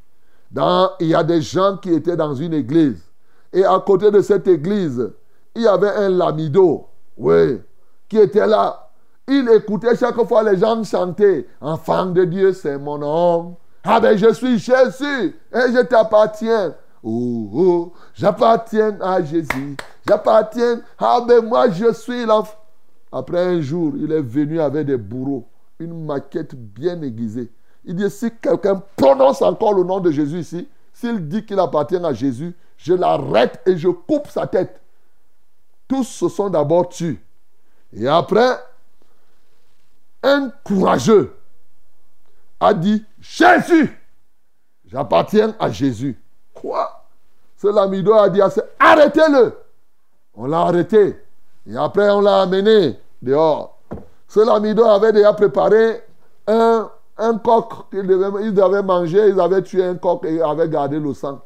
Il 0.99 1.07
y 1.07 1.15
a 1.15 1.23
des 1.23 1.41
gens 1.41 1.77
qui 1.77 1.93
étaient 1.93 2.15
dans 2.15 2.33
une 2.33 2.53
église. 2.53 3.03
Et 3.51 3.65
à 3.65 3.79
côté 3.85 4.09
de 4.09 4.21
cette 4.21 4.47
église, 4.47 5.11
il 5.53 5.63
y 5.63 5.67
avait 5.67 5.89
un 5.89 6.09
lamido, 6.09 6.87
oui, 7.17 7.61
qui 8.07 8.17
était 8.17 8.47
là 8.47 8.85
il 9.27 9.49
écoutait 9.49 9.95
chaque 9.95 10.21
fois 10.27 10.43
les 10.43 10.57
gens 10.57 10.83
chanter 10.83 11.47
Enfant 11.59 12.05
de 12.07 12.25
Dieu, 12.25 12.53
c'est 12.53 12.77
mon 12.77 12.99
nom. 12.99 13.57
Ah 13.87 13.99
ben 13.99 14.17
je 14.17 14.33
suis 14.33 14.57
Jésus 14.57 15.39
et 15.53 15.71
je 15.71 15.83
t'appartiens. 15.83 16.73
Oh, 17.03 17.49
oh, 17.53 17.93
j'appartiens 18.15 18.99
à 18.99 19.21
Jésus. 19.23 19.77
J'appartiens. 20.07 20.81
Ah 20.97 21.23
ben 21.25 21.45
moi 21.45 21.69
je 21.69 21.93
suis 21.93 22.25
l'enfant. 22.25 22.57
Après 23.11 23.39
un 23.45 23.61
jour, 23.61 23.93
il 23.95 24.11
est 24.11 24.21
venu 24.21 24.59
avec 24.59 24.87
des 24.87 24.97
bourreaux, 24.97 25.47
une 25.79 26.03
maquette 26.03 26.55
bien 26.55 26.99
aiguisée. 27.03 27.51
Il 27.85 27.95
dit 27.95 28.09
si 28.09 28.31
quelqu'un 28.41 28.81
prononce 28.95 29.43
encore 29.43 29.75
le 29.75 29.83
nom 29.83 29.99
de 29.99 30.09
Jésus 30.09 30.39
ici, 30.39 30.67
s'il 30.91 31.27
dit 31.27 31.45
qu'il 31.45 31.59
appartient 31.59 31.95
à 31.95 32.11
Jésus, 32.11 32.55
je 32.77 32.93
l'arrête 32.93 33.61
et 33.67 33.77
je 33.77 33.89
coupe 33.89 34.27
sa 34.27 34.47
tête. 34.47 34.81
Tous 35.87 36.03
se 36.03 36.27
sont 36.27 36.49
d'abord 36.49 36.89
tués. 36.89 37.19
Et 37.93 38.07
après, 38.07 38.57
un 40.23 40.51
courageux 40.63 41.35
a 42.59 42.73
dit 42.73 43.05
Jésus, 43.29 43.97
j'appartiens 44.85 45.55
à 45.59 45.69
Jésus. 45.69 46.17
Quoi? 46.53 47.05
Ce 47.57 47.67
lamido 47.67 48.13
a 48.13 48.29
dit 48.29 48.39
arrêtez-le. 48.79 49.57
On 50.35 50.45
l'a 50.45 50.61
arrêté. 50.61 51.19
Et 51.67 51.75
après, 51.75 52.09
on 52.09 52.21
l'a 52.21 52.41
amené 52.41 52.99
dehors. 53.21 53.79
Ce 54.27 54.39
lamido 54.39 54.85
avait 54.85 55.11
déjà 55.11 55.33
préparé 55.33 56.03
un, 56.47 56.89
coq 57.43 57.85
ils 57.93 58.61
avaient 58.61 58.83
mangé. 58.83 59.29
Ils 59.29 59.39
avaient 59.39 59.63
tué 59.63 59.83
un 59.83 59.95
coq 59.95 60.25
et 60.25 60.41
avaient 60.41 60.69
gardé 60.69 60.99
le 60.99 61.13
sang. 61.13 61.41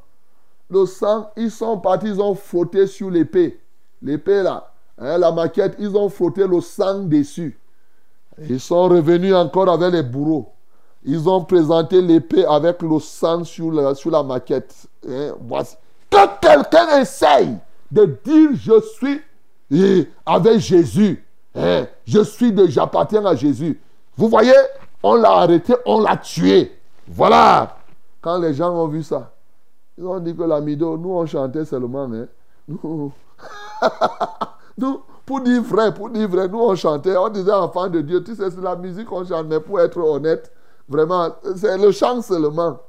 Le 0.70 0.86
sang, 0.86 1.32
ils 1.36 1.50
sont 1.50 1.80
partis, 1.80 2.08
ils 2.08 2.22
ont 2.22 2.36
frotté 2.36 2.86
sur 2.88 3.10
l'épée. 3.10 3.60
L'épée 4.02 4.44
là, 4.44 4.72
hein, 4.98 5.18
la 5.18 5.32
maquette, 5.32 5.76
ils 5.80 5.96
ont 5.96 6.10
frotté 6.10 6.46
le 6.46 6.62
sang 6.62 7.00
dessus. 7.00 7.58
Ils 8.48 8.60
sont 8.60 8.88
revenus 8.88 9.34
encore 9.34 9.70
avec 9.70 9.92
les 9.94 10.04
bourreaux. 10.04 10.54
Ils 11.04 11.30
ont 11.30 11.44
présenté 11.44 12.02
l'épée 12.02 12.46
avec 12.46 12.82
le 12.82 13.00
sang 13.00 13.44
sur 13.44 13.72
la, 13.72 14.24
maquette. 14.24 14.76
Hein. 15.08 15.34
Que 16.10 16.40
quelqu'un 16.42 17.00
essaye 17.00 17.58
de 17.92 18.06
dire 18.24 18.50
je 18.54 18.82
suis 18.82 19.22
avec 20.26 20.60
Jésus. 20.60 21.24
Hein, 21.56 21.88
je 22.06 22.22
suis 22.22 22.52
de, 22.52 22.68
j'appartiens 22.68 23.26
à 23.26 23.36
Jésus. 23.36 23.80
Vous 24.18 24.28
voyez, 24.28 24.54
on 25.02 25.16
l'a 25.16 25.32
arrêté, 25.32 25.74
on 25.86 26.02
l'a 26.02 26.18
tué. 26.18 26.78
Voilà. 27.08 27.78
Quand 28.22 28.38
les 28.38 28.54
gens 28.54 28.72
ont 28.72 28.88
vu 28.88 29.02
ça, 29.02 29.32
ils 29.98 30.06
ont 30.06 30.20
dit 30.20 30.36
que 30.36 30.44
la 30.44 30.60
Mido, 30.60 30.98
nous 30.98 31.12
on 31.12 31.26
chantait 31.26 31.66
seulement. 31.66 32.10
Hein. 32.12 32.28
Nous, 32.68 33.12
nous, 34.78 35.02
pour 35.26 35.42
dire 35.42 35.62
vrai, 35.62 35.94
pour 35.94 36.10
dire 36.10 36.28
vrai, 36.28 36.48
nous 36.48 36.60
on 36.60 36.76
chantait, 36.76 37.16
on 37.16 37.30
disait 37.30 37.52
enfant 37.52 37.88
de 37.88 38.02
Dieu, 38.02 38.24
tu 38.24 38.36
sais, 38.36 38.52
c'est 38.52 38.62
la 38.62 38.76
musique 38.76 39.06
qu'on 39.06 39.26
chante, 39.26 39.48
mais 39.48 39.60
pour 39.60 39.80
être 39.80 39.98
honnête, 39.98 40.52
vraiment, 40.90 41.30
c'est 41.56 41.78
le 41.78 41.92
chant 41.92 42.22
seulement. 42.22 42.80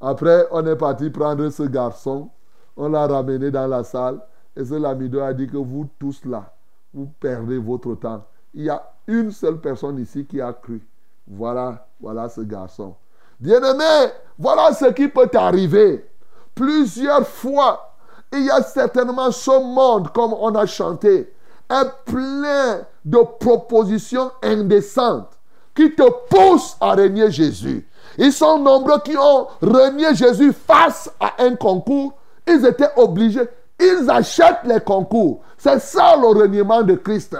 Après, 0.00 0.48
on 0.50 0.66
est 0.66 0.76
parti 0.76 1.10
prendre 1.10 1.48
ce 1.50 1.62
garçon, 1.64 2.28
on 2.76 2.88
l'a 2.88 3.06
ramené 3.06 3.50
dans 3.50 3.68
la 3.68 3.84
salle, 3.84 4.18
et 4.56 4.64
ce 4.64 4.74
lamido 4.74 5.20
a 5.20 5.32
dit 5.32 5.46
que 5.46 5.58
vous 5.58 5.88
tous 5.98 6.24
là, 6.24 6.52
vous 6.92 7.08
perdez 7.20 7.58
votre 7.58 7.94
temps. 7.94 8.24
Il 8.54 8.64
y 8.64 8.70
a 8.70 8.82
une 9.06 9.30
seule 9.30 9.60
personne 9.60 9.98
ici 9.98 10.26
qui 10.26 10.40
a 10.40 10.52
cru. 10.52 10.84
Voilà, 11.26 11.86
voilà 12.00 12.28
ce 12.28 12.40
garçon. 12.40 12.96
Bien-aimé, 13.38 14.12
voilà 14.38 14.72
ce 14.72 14.86
qui 14.86 15.08
peut 15.08 15.28
t'arriver. 15.28 16.08
Plusieurs 16.54 17.26
fois, 17.26 17.94
il 18.32 18.44
y 18.44 18.50
a 18.50 18.62
certainement 18.62 19.30
ce 19.30 19.62
monde, 19.62 20.12
comme 20.12 20.32
on 20.32 20.54
a 20.54 20.66
chanté, 20.66 21.32
un 21.68 21.84
plein 22.04 22.80
de 23.04 23.18
propositions 23.38 24.30
indécentes 24.42 25.38
qui 25.74 25.94
te 25.94 26.02
poussent 26.28 26.76
à 26.80 26.92
régner 26.92 27.30
Jésus. 27.30 27.86
Ils 28.18 28.32
sont 28.32 28.58
nombreux 28.58 29.00
qui 29.00 29.16
ont 29.16 29.46
renié 29.60 30.14
Jésus 30.14 30.52
face 30.52 31.10
à 31.18 31.34
un 31.38 31.54
concours. 31.56 32.12
Ils 32.46 32.64
étaient 32.66 32.90
obligés. 32.96 33.48
Ils 33.80 34.08
achètent 34.10 34.64
les 34.64 34.80
concours. 34.80 35.40
C'est 35.56 35.80
ça 35.80 36.16
le 36.16 36.26
reniement 36.26 36.82
de 36.82 36.94
Christ. 36.94 37.36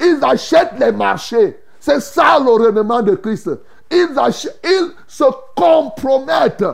Ils 0.00 0.18
achètent 0.22 0.78
les 0.78 0.92
marchés. 0.92 1.60
C'est 1.78 2.00
ça 2.00 2.38
le 2.38 2.50
reniement 2.50 3.02
de 3.02 3.14
Christ. 3.14 3.50
Ils, 3.90 4.08
ils 4.64 4.90
se 5.06 5.24
compromettent 5.54 6.64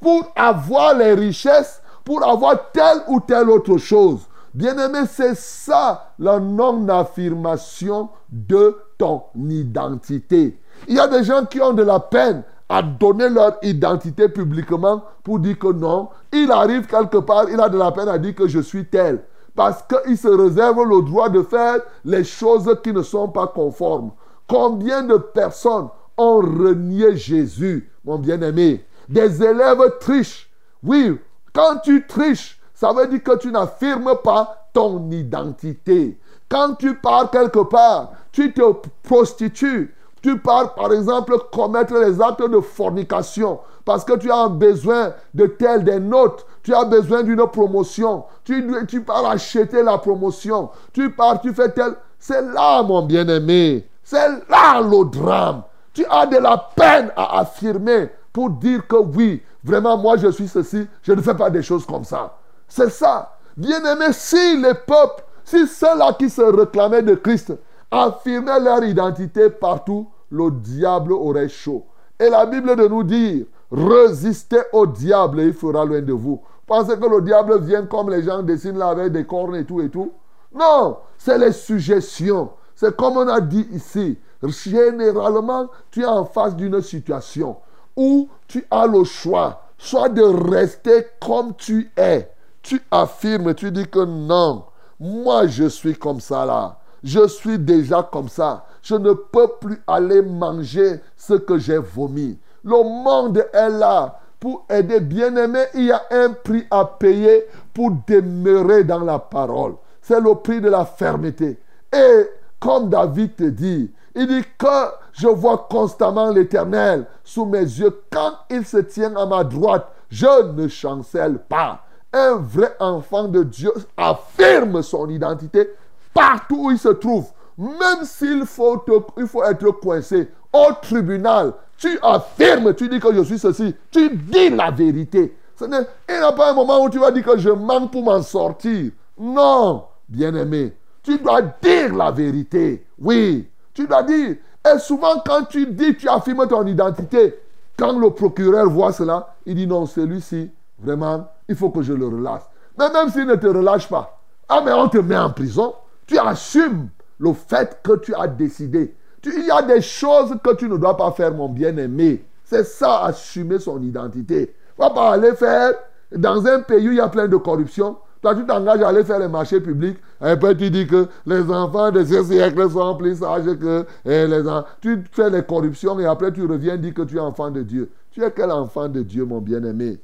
pour 0.00 0.32
avoir 0.36 0.94
les 0.94 1.14
richesses, 1.14 1.82
pour 2.04 2.26
avoir 2.26 2.70
telle 2.72 3.02
ou 3.08 3.20
telle 3.20 3.50
autre 3.50 3.76
chose. 3.76 4.20
Bien-aimé, 4.52 5.00
c'est 5.08 5.36
ça 5.36 6.12
la 6.18 6.40
non-affirmation 6.40 8.08
de 8.30 8.76
ton 8.98 9.22
identité. 9.36 10.58
Il 10.88 10.96
y 10.96 11.00
a 11.00 11.06
des 11.06 11.22
gens 11.22 11.44
qui 11.44 11.60
ont 11.60 11.72
de 11.72 11.82
la 11.82 12.00
peine 12.00 12.42
à 12.68 12.82
donner 12.82 13.28
leur 13.28 13.58
identité 13.62 14.28
publiquement 14.28 15.04
pour 15.24 15.40
dire 15.40 15.58
que 15.58 15.72
non, 15.72 16.08
il 16.32 16.50
arrive 16.52 16.86
quelque 16.86 17.18
part, 17.18 17.48
il 17.50 17.60
a 17.60 17.68
de 17.68 17.78
la 17.78 17.90
peine 17.92 18.08
à 18.08 18.18
dire 18.18 18.34
que 18.34 18.46
je 18.48 18.60
suis 18.60 18.86
tel. 18.86 19.22
Parce 19.56 19.82
qu'il 19.82 20.16
se 20.16 20.28
réserve 20.28 20.84
le 20.84 21.02
droit 21.02 21.28
de 21.28 21.42
faire 21.42 21.80
les 22.04 22.24
choses 22.24 22.72
qui 22.82 22.92
ne 22.92 23.02
sont 23.02 23.28
pas 23.28 23.48
conformes. 23.48 24.12
Combien 24.46 25.02
de 25.02 25.16
personnes 25.16 25.88
ont 26.16 26.36
renié 26.36 27.16
Jésus, 27.16 27.90
mon 28.04 28.18
bien-aimé? 28.18 28.84
Des 29.08 29.42
élèves 29.42 29.98
trichent. 30.00 30.50
Oui, 30.82 31.18
quand 31.52 31.78
tu 31.82 32.06
triches, 32.06 32.59
ça 32.80 32.94
veut 32.94 33.06
dire 33.08 33.22
que 33.22 33.36
tu 33.36 33.52
n'affirmes 33.52 34.14
pas 34.24 34.70
ton 34.72 35.10
identité. 35.10 36.18
Quand 36.48 36.76
tu 36.76 36.94
pars 36.94 37.30
quelque 37.30 37.58
part, 37.58 38.12
tu 38.32 38.54
te 38.54 38.62
prostitues, 39.02 39.94
tu 40.22 40.38
pars, 40.38 40.74
par 40.74 40.90
exemple, 40.90 41.34
commettre 41.52 41.92
les 41.98 42.22
actes 42.22 42.48
de 42.48 42.58
fornication 42.60 43.60
parce 43.84 44.02
que 44.02 44.16
tu 44.16 44.32
as 44.32 44.48
besoin 44.48 45.12
de 45.34 45.44
tel, 45.44 45.84
des 45.84 46.00
notes. 46.00 46.46
Tu 46.62 46.74
as 46.74 46.86
besoin 46.86 47.22
d'une 47.22 47.46
promotion. 47.48 48.24
Tu, 48.44 48.66
tu 48.88 49.02
pars 49.02 49.26
acheter 49.26 49.82
la 49.82 49.98
promotion. 49.98 50.70
Tu 50.94 51.10
pars, 51.10 51.38
tu 51.42 51.52
fais 51.52 51.70
tel. 51.72 51.96
C'est 52.18 52.40
là, 52.40 52.82
mon 52.82 53.02
bien-aimé. 53.02 53.86
C'est 54.02 54.26
là 54.48 54.80
le 54.80 55.04
drame. 55.04 55.64
Tu 55.92 56.06
as 56.08 56.24
de 56.24 56.38
la 56.38 56.56
peine 56.74 57.12
à 57.14 57.40
affirmer 57.40 58.08
pour 58.32 58.48
dire 58.48 58.86
que 58.86 58.96
oui, 58.96 59.42
vraiment, 59.62 59.98
moi, 59.98 60.16
je 60.16 60.28
suis 60.28 60.48
ceci. 60.48 60.86
Je 61.02 61.12
ne 61.12 61.20
fais 61.20 61.34
pas 61.34 61.50
des 61.50 61.62
choses 61.62 61.84
comme 61.84 62.04
ça. 62.04 62.38
C'est 62.70 62.90
ça. 62.90 63.36
Bien-aimé, 63.56 64.06
si 64.12 64.56
les 64.56 64.74
peuples, 64.74 65.24
si 65.44 65.66
ceux-là 65.66 66.14
qui 66.18 66.30
se 66.30 66.40
réclamaient 66.40 67.02
de 67.02 67.16
Christ 67.16 67.52
affirmer 67.90 68.60
leur 68.60 68.84
identité 68.84 69.50
partout, 69.50 70.08
le 70.30 70.50
diable 70.52 71.12
aurait 71.12 71.48
chaud. 71.48 71.84
Et 72.18 72.30
la 72.30 72.46
Bible 72.46 72.76
de 72.76 72.86
nous 72.86 73.02
dire, 73.02 73.46
résistez 73.72 74.60
au 74.72 74.86
diable 74.86 75.40
et 75.40 75.46
il 75.46 75.52
fera 75.52 75.84
loin 75.84 76.00
de 76.00 76.12
vous. 76.12 76.40
Pensez 76.66 76.96
que 76.96 77.06
le 77.06 77.20
diable 77.20 77.60
vient 77.60 77.84
comme 77.86 78.10
les 78.10 78.22
gens 78.22 78.42
dessinent 78.42 78.78
là 78.78 78.90
avec 78.90 79.10
des 79.10 79.26
cornes 79.26 79.56
et 79.56 79.64
tout 79.64 79.80
et 79.80 79.88
tout. 79.88 80.12
Non, 80.54 80.98
c'est 81.18 81.38
les 81.38 81.52
suggestions. 81.52 82.50
C'est 82.76 82.96
comme 82.96 83.16
on 83.16 83.26
a 83.26 83.40
dit 83.40 83.66
ici. 83.72 84.16
Généralement, 84.42 85.68
tu 85.90 86.02
es 86.02 86.06
en 86.06 86.24
face 86.24 86.54
d'une 86.54 86.80
situation 86.80 87.56
où 87.96 88.28
tu 88.46 88.64
as 88.70 88.86
le 88.86 89.02
choix, 89.02 89.62
soit 89.76 90.08
de 90.08 90.22
rester 90.22 91.06
comme 91.20 91.54
tu 91.56 91.90
es. 91.96 92.30
Tu 92.62 92.80
affirmes, 92.90 93.54
tu 93.54 93.70
dis 93.70 93.86
que 93.86 94.04
non, 94.04 94.64
moi 94.98 95.46
je 95.46 95.64
suis 95.64 95.94
comme 95.96 96.20
ça 96.20 96.44
là. 96.44 96.78
Je 97.02 97.26
suis 97.28 97.58
déjà 97.58 98.02
comme 98.02 98.28
ça. 98.28 98.66
Je 98.82 98.94
ne 98.94 99.12
peux 99.12 99.48
plus 99.60 99.82
aller 99.86 100.22
manger 100.22 101.00
ce 101.16 101.34
que 101.34 101.58
j'ai 101.58 101.78
vomi. 101.78 102.38
Le 102.62 102.82
monde 102.82 103.44
est 103.52 103.68
là 103.70 104.20
pour 104.38 104.66
aider. 104.68 105.00
Bien-aimé, 105.00 105.64
il 105.74 105.84
y 105.84 105.92
a 105.92 106.02
un 106.10 106.30
prix 106.32 106.66
à 106.70 106.84
payer 106.84 107.46
pour 107.72 107.90
demeurer 108.06 108.84
dans 108.84 109.00
la 109.00 109.18
parole. 109.18 109.74
C'est 110.02 110.20
le 110.20 110.34
prix 110.34 110.60
de 110.60 110.68
la 110.68 110.84
fermeté. 110.84 111.58
Et 111.92 112.26
comme 112.58 112.90
David 112.90 113.36
te 113.36 113.44
dit, 113.44 113.90
il 114.14 114.26
dit 114.26 114.44
que 114.58 114.66
je 115.12 115.28
vois 115.28 115.66
constamment 115.70 116.30
l'Éternel 116.30 117.06
sous 117.24 117.46
mes 117.46 117.60
yeux. 117.60 118.02
Quand 118.10 118.32
il 118.50 118.66
se 118.66 118.78
tient 118.78 119.14
à 119.16 119.24
ma 119.24 119.44
droite, 119.44 119.86
je 120.10 120.52
ne 120.52 120.68
chancelle 120.68 121.38
pas. 121.38 121.80
Un 122.12 122.36
vrai 122.36 122.74
enfant 122.80 123.28
de 123.28 123.44
Dieu 123.44 123.72
affirme 123.96 124.82
son 124.82 125.08
identité 125.08 125.68
partout 126.12 126.66
où 126.66 126.70
il 126.70 126.78
se 126.78 126.88
trouve, 126.88 127.30
même 127.56 128.04
s'il 128.04 128.44
faut, 128.46 128.84
faut 129.26 129.44
être 129.44 129.70
coincé 129.72 130.28
au 130.52 130.72
tribunal, 130.82 131.52
tu 131.76 131.98
affirmes, 132.02 132.74
tu 132.74 132.88
dis 132.88 132.98
que 132.98 133.14
je 133.14 133.22
suis 133.22 133.38
ceci, 133.38 133.74
tu 133.90 134.10
dis 134.16 134.50
la 134.50 134.70
vérité. 134.70 135.36
Ce 135.56 135.64
il 135.64 135.70
n'y 136.16 136.24
a 136.24 136.32
pas 136.32 136.50
un 136.50 136.54
moment 136.54 136.82
où 136.82 136.90
tu 136.90 136.98
vas 136.98 137.10
dire 137.10 137.24
que 137.24 137.38
je 137.38 137.50
manque 137.50 137.92
pour 137.92 138.02
m'en 138.02 138.22
sortir. 138.22 138.90
Non, 139.18 139.84
bien-aimé, 140.08 140.74
tu 141.02 141.18
dois 141.18 141.42
dire 141.42 141.94
la 141.94 142.10
vérité. 142.10 142.86
Oui, 142.98 143.48
tu 143.74 143.86
dois 143.86 144.02
dire. 144.02 144.36
Et 144.64 144.78
souvent, 144.78 145.22
quand 145.24 145.44
tu 145.44 145.66
dis, 145.66 145.96
tu 145.96 146.08
affirmes 146.08 146.48
ton 146.48 146.66
identité, 146.66 147.38
quand 147.78 147.98
le 147.98 148.10
procureur 148.10 148.68
voit 148.68 148.92
cela, 148.92 149.34
il 149.46 149.54
dit 149.54 149.66
non, 149.66 149.86
celui-ci, 149.86 150.50
vraiment, 150.82 151.28
il 151.48 151.56
faut 151.56 151.70
que 151.70 151.82
je 151.82 151.92
le 151.92 152.06
relâche. 152.06 152.42
Mais 152.78 152.90
même 152.90 153.10
s'il 153.10 153.26
ne 153.26 153.34
te 153.34 153.46
relâche 153.46 153.88
pas, 153.88 154.20
ah, 154.48 154.62
mais 154.64 154.72
on 154.72 154.88
te 154.88 154.98
met 154.98 155.16
en 155.16 155.30
prison. 155.30 155.74
Tu 156.06 156.18
assumes 156.18 156.88
le 157.20 157.32
fait 157.32 157.78
que 157.84 157.96
tu 157.98 158.14
as 158.14 158.26
décidé. 158.26 158.94
il 159.24 159.46
y 159.46 159.50
a 159.50 159.62
des 159.62 159.80
choses 159.80 160.34
que 160.42 160.54
tu 160.54 160.68
ne 160.68 160.76
dois 160.76 160.96
pas 160.96 161.12
faire, 161.12 161.32
mon 161.32 161.48
bien-aimé. 161.48 162.24
C'est 162.44 162.64
ça, 162.64 163.04
assumer 163.04 163.60
son 163.60 163.80
identité. 163.80 164.54
Vas 164.76 164.90
pas 164.90 165.12
aller 165.12 165.34
faire 165.36 165.74
dans 166.10 166.44
un 166.46 166.62
pays 166.62 166.88
où 166.88 166.92
il 166.92 166.96
y 166.96 167.00
a 167.00 167.08
plein 167.08 167.28
de 167.28 167.36
corruption. 167.36 167.96
Toi, 168.22 168.34
tu 168.34 168.44
t'engages 168.44 168.82
à 168.82 168.88
aller 168.88 169.04
faire 169.04 169.20
les 169.20 169.28
marchés 169.28 169.60
publics. 169.60 169.98
Et 170.20 170.30
après, 170.30 170.56
tu 170.56 170.68
dis 170.68 170.86
que 170.86 171.06
les 171.26 171.48
enfants 171.50 171.92
de 171.92 172.04
ce 172.04 172.24
siècle 172.24 172.68
sont 172.70 172.96
plus 172.96 173.16
sages 173.16 173.56
que 173.56 173.86
eh, 174.04 174.26
les 174.26 174.48
enfants. 174.48 174.66
Tu 174.80 175.04
fais 175.12 175.30
les 175.30 175.42
corruptions 175.42 175.98
et 176.00 176.06
après, 176.06 176.32
tu 176.32 176.44
reviens 176.44 176.76
dire 176.76 176.92
que 176.92 177.02
tu 177.02 177.16
es 177.16 177.20
enfant 177.20 177.50
de 177.50 177.62
Dieu. 177.62 177.90
Tu 178.10 178.22
es 178.22 178.30
quel 178.32 178.50
enfant 178.50 178.88
de 178.88 179.02
Dieu, 179.02 179.24
mon 179.24 179.40
bien-aimé? 179.40 180.00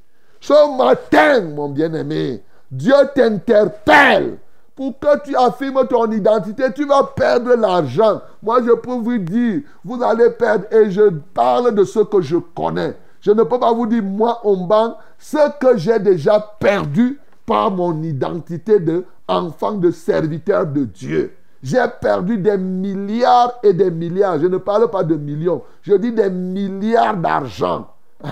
Ce 0.47 0.79
matin, 0.79 1.41
mon 1.41 1.71
bien-aimé, 1.71 2.41
Dieu 2.71 2.95
t'interpelle 3.17 4.39
pour 4.77 4.97
que 4.97 5.25
tu 5.25 5.35
affirmes 5.35 5.85
ton 5.89 6.09
identité, 6.13 6.73
tu 6.73 6.87
vas 6.87 7.03
perdre 7.03 7.57
l'argent. 7.57 8.21
Moi, 8.45 8.61
je 8.65 8.71
peux 8.71 8.93
vous 8.93 9.19
dire, 9.19 9.63
vous 9.85 10.01
allez 10.05 10.31
perdre. 10.31 10.67
Et 10.71 10.89
je 10.93 11.09
parle 11.35 11.75
de 11.75 11.83
ce 11.83 11.99
que 11.99 12.21
je 12.21 12.37
connais. 12.37 12.95
Je 13.23 13.33
ne 13.33 13.43
peux 13.43 13.59
pas 13.59 13.73
vous 13.73 13.89
dire, 13.89 14.05
moi, 14.05 14.41
Omban, 14.45 14.97
ce 15.19 15.51
que 15.59 15.77
j'ai 15.79 15.99
déjà 15.99 16.39
perdu 16.61 17.19
par 17.45 17.73
mon 17.73 18.01
identité 18.05 18.79
d'enfant 18.79 19.73
de 19.73 19.91
serviteur 19.91 20.65
de 20.65 20.85
Dieu. 20.85 21.35
J'ai 21.61 21.83
perdu 22.01 22.39
des 22.39 22.57
milliards 22.57 23.55
et 23.65 23.73
des 23.73 23.91
milliards. 23.91 24.39
Je 24.39 24.47
ne 24.47 24.59
parle 24.59 24.93
pas 24.93 25.03
de 25.03 25.17
millions. 25.17 25.63
Je 25.83 25.95
dis 25.95 26.13
des 26.13 26.31
milliards 26.31 27.17
d'argent. 27.17 27.89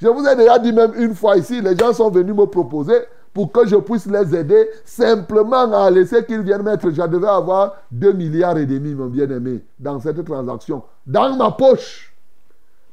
Je 0.00 0.08
vous 0.08 0.26
ai 0.26 0.34
déjà 0.34 0.58
dit 0.58 0.72
même 0.72 0.92
une 0.96 1.14
fois 1.14 1.36
ici, 1.36 1.60
les 1.60 1.76
gens 1.76 1.92
sont 1.92 2.10
venus 2.10 2.34
me 2.34 2.46
proposer 2.46 2.96
pour 3.34 3.52
que 3.52 3.66
je 3.66 3.76
puisse 3.76 4.06
les 4.06 4.34
aider 4.34 4.68
simplement 4.84 5.70
à 5.72 5.90
laisser 5.90 6.24
qu'ils 6.24 6.40
viennent 6.40 6.62
mettre. 6.62 6.90
Je 6.90 7.02
devais 7.02 7.28
avoir 7.28 7.76
2 7.92 8.12
milliards 8.12 8.56
et 8.56 8.66
demi, 8.66 8.94
mon 8.94 9.06
bien-aimé, 9.06 9.62
dans 9.78 10.00
cette 10.00 10.24
transaction, 10.24 10.82
dans 11.06 11.36
ma 11.36 11.50
poche. 11.50 12.14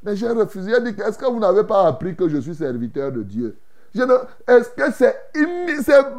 Mais 0.02 0.16
j'ai 0.16 0.28
refusé. 0.28 0.70
J'ai 0.74 0.92
dit, 0.92 1.00
est-ce 1.00 1.18
que 1.18 1.24
vous 1.26 1.40
n'avez 1.40 1.64
pas 1.64 1.86
appris 1.86 2.14
que 2.14 2.28
je 2.28 2.38
suis 2.38 2.54
serviteur 2.54 3.10
de 3.10 3.22
Dieu? 3.22 3.56
Est-ce 3.94 4.68
que 4.68 4.92
c'est 4.92 5.16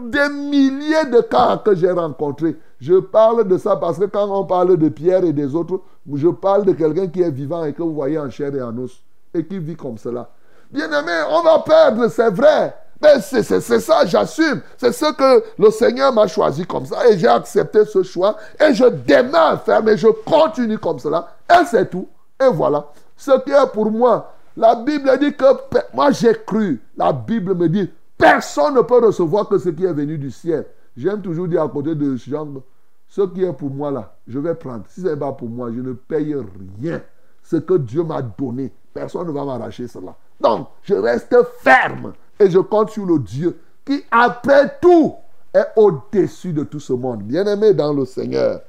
des 0.09 0.29
milliers 0.33 1.05
de 1.11 1.21
cas 1.21 1.61
que 1.63 1.75
j'ai 1.75 1.91
rencontrés? 1.91 2.57
Je 2.81 2.95
parle 2.95 3.47
de 3.47 3.57
ça 3.57 3.75
parce 3.75 3.99
que 3.99 4.05
quand 4.05 4.27
on 4.27 4.43
parle 4.43 4.75
de 4.75 4.89
Pierre 4.89 5.23
et 5.23 5.33
des 5.33 5.53
autres, 5.53 5.81
je 6.13 6.29
parle 6.29 6.65
de 6.65 6.71
quelqu'un 6.73 7.07
qui 7.07 7.21
est 7.21 7.29
vivant 7.29 7.63
et 7.63 7.73
que 7.73 7.83
vous 7.83 7.93
voyez 7.93 8.17
en 8.17 8.29
chair 8.29 8.53
et 8.55 8.61
en 8.61 8.75
os 8.79 9.03
et 9.35 9.45
qui 9.45 9.59
vit 9.59 9.75
comme 9.75 9.99
cela. 9.99 10.31
Bien-aimé, 10.71 11.23
on 11.29 11.41
va 11.41 11.59
perdre, 11.59 12.07
c'est 12.09 12.29
vrai. 12.29 12.75
Mais 13.01 13.21
c'est 13.21 13.43
ça, 13.79 14.05
j'assume. 14.05 14.61
C'est 14.77 14.91
ce 14.91 15.11
que 15.13 15.43
le 15.57 15.71
Seigneur 15.71 16.11
m'a 16.13 16.27
choisi 16.27 16.65
comme 16.65 16.85
ça. 16.85 17.07
Et 17.09 17.17
j'ai 17.17 17.27
accepté 17.27 17.85
ce 17.85 18.03
choix. 18.03 18.35
Et 18.59 18.73
je 18.73 18.85
démarre 18.85 19.63
faire, 19.63 19.81
mais 19.81 19.95
je 19.95 20.07
continue 20.07 20.77
comme 20.77 20.99
cela. 20.99 21.35
Et 21.49 21.65
c'est 21.65 21.89
tout. 21.89 22.09
Et 22.41 22.49
voilà. 22.51 22.87
Ce 23.15 23.31
qui 23.39 23.51
est 23.51 23.71
pour 23.73 23.89
moi. 23.89 24.33
La 24.57 24.75
Bible 24.75 25.09
dit 25.19 25.33
que 25.33 25.45
moi 25.93 26.11
j'ai 26.11 26.33
cru. 26.45 26.81
La 26.97 27.13
Bible 27.13 27.55
me 27.55 27.69
dit, 27.69 27.89
personne 28.17 28.75
ne 28.75 28.81
peut 28.81 28.99
recevoir 28.99 29.47
que 29.47 29.57
ce 29.57 29.69
qui 29.69 29.85
est 29.85 29.93
venu 29.93 30.17
du 30.17 30.31
ciel. 30.31 30.65
J'aime 30.97 31.21
toujours 31.21 31.47
dire 31.47 31.63
à 31.63 31.69
côté 31.69 31.95
de 31.95 32.17
Jean, 32.17 32.61
ce 33.07 33.21
qui 33.21 33.45
est 33.45 33.53
pour 33.53 33.69
moi 33.69 33.89
là, 33.91 34.13
je 34.27 34.37
vais 34.37 34.55
prendre. 34.55 34.83
Si 34.89 35.01
ce 35.01 35.07
n'est 35.07 35.15
pas 35.15 35.31
pour 35.31 35.47
moi, 35.47 35.69
je 35.73 35.79
ne 35.79 35.93
paye 35.93 36.35
rien. 36.81 37.01
Ce 37.41 37.55
que 37.55 37.75
Dieu 37.75 38.03
m'a 38.03 38.21
donné, 38.21 38.73
personne 38.93 39.27
ne 39.27 39.31
va 39.31 39.45
m'arracher 39.45 39.87
cela. 39.87 40.15
Donc, 40.39 40.67
je 40.83 40.93
reste 40.93 41.35
ferme 41.61 42.13
et 42.39 42.49
je 42.49 42.59
compte 42.59 42.91
sur 42.91 43.05
le 43.05 43.19
Dieu 43.19 43.59
qui, 43.85 44.03
après 44.11 44.77
tout, 44.81 45.15
est 45.53 45.67
au-dessus 45.75 46.53
de 46.53 46.63
tout 46.63 46.79
ce 46.79 46.93
monde. 46.93 47.23
Bien-aimé 47.23 47.73
dans 47.73 47.93
le 47.93 48.05
Seigneur, 48.05 48.61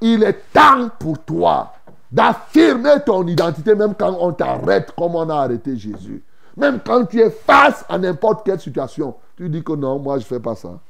il 0.00 0.22
est 0.22 0.38
temps 0.52 0.90
pour 0.98 1.18
toi 1.20 1.72
d'affirmer 2.10 2.96
ton 3.06 3.26
identité 3.26 3.74
même 3.74 3.94
quand 3.94 4.16
on 4.20 4.32
t'arrête 4.32 4.92
comme 4.96 5.14
on 5.14 5.28
a 5.28 5.36
arrêté 5.36 5.76
Jésus. 5.76 6.24
Même 6.56 6.80
quand 6.84 7.06
tu 7.06 7.20
es 7.20 7.30
face 7.30 7.84
à 7.88 7.98
n'importe 7.98 8.44
quelle 8.44 8.58
situation, 8.58 9.14
tu 9.36 9.48
dis 9.48 9.62
que 9.62 9.72
non, 9.72 9.98
moi 9.98 10.18
je 10.18 10.24
ne 10.24 10.28
fais 10.28 10.40
pas 10.40 10.56
ça. 10.56 10.80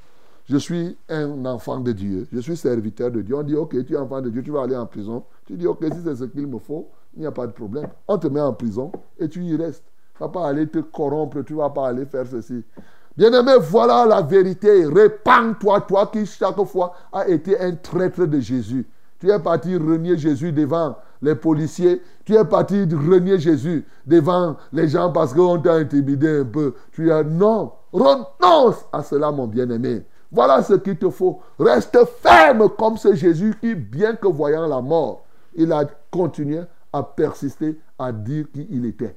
Je 0.48 0.56
suis 0.56 0.96
un 1.08 1.44
enfant 1.44 1.78
de 1.78 1.92
Dieu, 1.92 2.26
je 2.32 2.40
suis 2.40 2.56
serviteur 2.56 3.10
de 3.10 3.20
Dieu. 3.20 3.36
On 3.36 3.42
dit, 3.42 3.54
ok, 3.54 3.84
tu 3.84 3.94
es 3.94 3.96
enfant 3.96 4.20
de 4.20 4.30
Dieu, 4.30 4.42
tu 4.42 4.50
vas 4.50 4.62
aller 4.62 4.76
en 4.76 4.86
prison. 4.86 5.22
Tu 5.46 5.56
dis, 5.56 5.66
ok, 5.66 5.84
si 5.92 6.00
c'est 6.02 6.16
ce 6.16 6.24
qu'il 6.24 6.46
me 6.46 6.58
faut, 6.58 6.88
il 7.14 7.20
n'y 7.20 7.26
a 7.26 7.30
pas 7.30 7.46
de 7.46 7.52
problème. 7.52 7.88
On 8.08 8.18
te 8.18 8.26
met 8.26 8.40
en 8.40 8.52
prison 8.52 8.90
et 9.18 9.28
tu 9.28 9.44
y 9.44 9.54
restes. 9.54 9.84
Tu 10.20 10.24
ne 10.24 10.28
vas 10.28 10.32
pas 10.38 10.48
aller 10.48 10.66
te 10.66 10.80
corrompre, 10.80 11.40
tu 11.46 11.54
ne 11.54 11.58
vas 11.58 11.70
pas 11.70 11.88
aller 11.88 12.04
faire 12.04 12.26
ceci. 12.30 12.62
Bien-aimé, 13.16 13.52
voilà 13.58 14.04
la 14.04 14.20
vérité. 14.20 14.84
Répands-toi, 14.84 15.80
toi 15.80 16.10
qui 16.12 16.26
chaque 16.26 16.62
fois 16.64 16.92
a 17.10 17.26
été 17.26 17.58
un 17.58 17.72
traître 17.76 18.26
de 18.26 18.38
Jésus. 18.38 18.86
Tu 19.18 19.30
es 19.30 19.38
parti 19.38 19.74
renier 19.78 20.18
Jésus 20.18 20.52
devant 20.52 20.94
les 21.22 21.34
policiers. 21.34 22.02
Tu 22.26 22.34
es 22.34 22.44
parti 22.44 22.82
renier 22.82 23.38
Jésus 23.38 23.86
devant 24.06 24.56
les 24.74 24.88
gens 24.88 25.10
parce 25.10 25.32
qu'on 25.32 25.58
t'a 25.58 25.76
intimidé 25.76 26.40
un 26.40 26.44
peu. 26.44 26.74
Tu 26.92 27.10
as 27.10 27.22
non, 27.22 27.72
renonce 27.90 28.84
à 28.92 29.02
cela, 29.02 29.30
mon 29.32 29.46
bien-aimé. 29.46 30.02
Voilà 30.30 30.62
ce 30.62 30.74
qu'il 30.74 30.98
te 30.98 31.08
faut. 31.08 31.40
Reste 31.58 31.98
ferme 32.20 32.68
comme 32.78 32.98
ce 32.98 33.14
Jésus 33.14 33.54
qui, 33.58 33.74
bien 33.74 34.16
que 34.16 34.28
voyant 34.28 34.66
la 34.66 34.82
mort, 34.82 35.24
il 35.54 35.72
a 35.72 35.86
continué 36.10 36.60
à 36.92 37.02
persister, 37.02 37.80
à 37.98 38.12
dire 38.12 38.44
qui 38.52 38.66
il 38.70 38.84
était. 38.84 39.16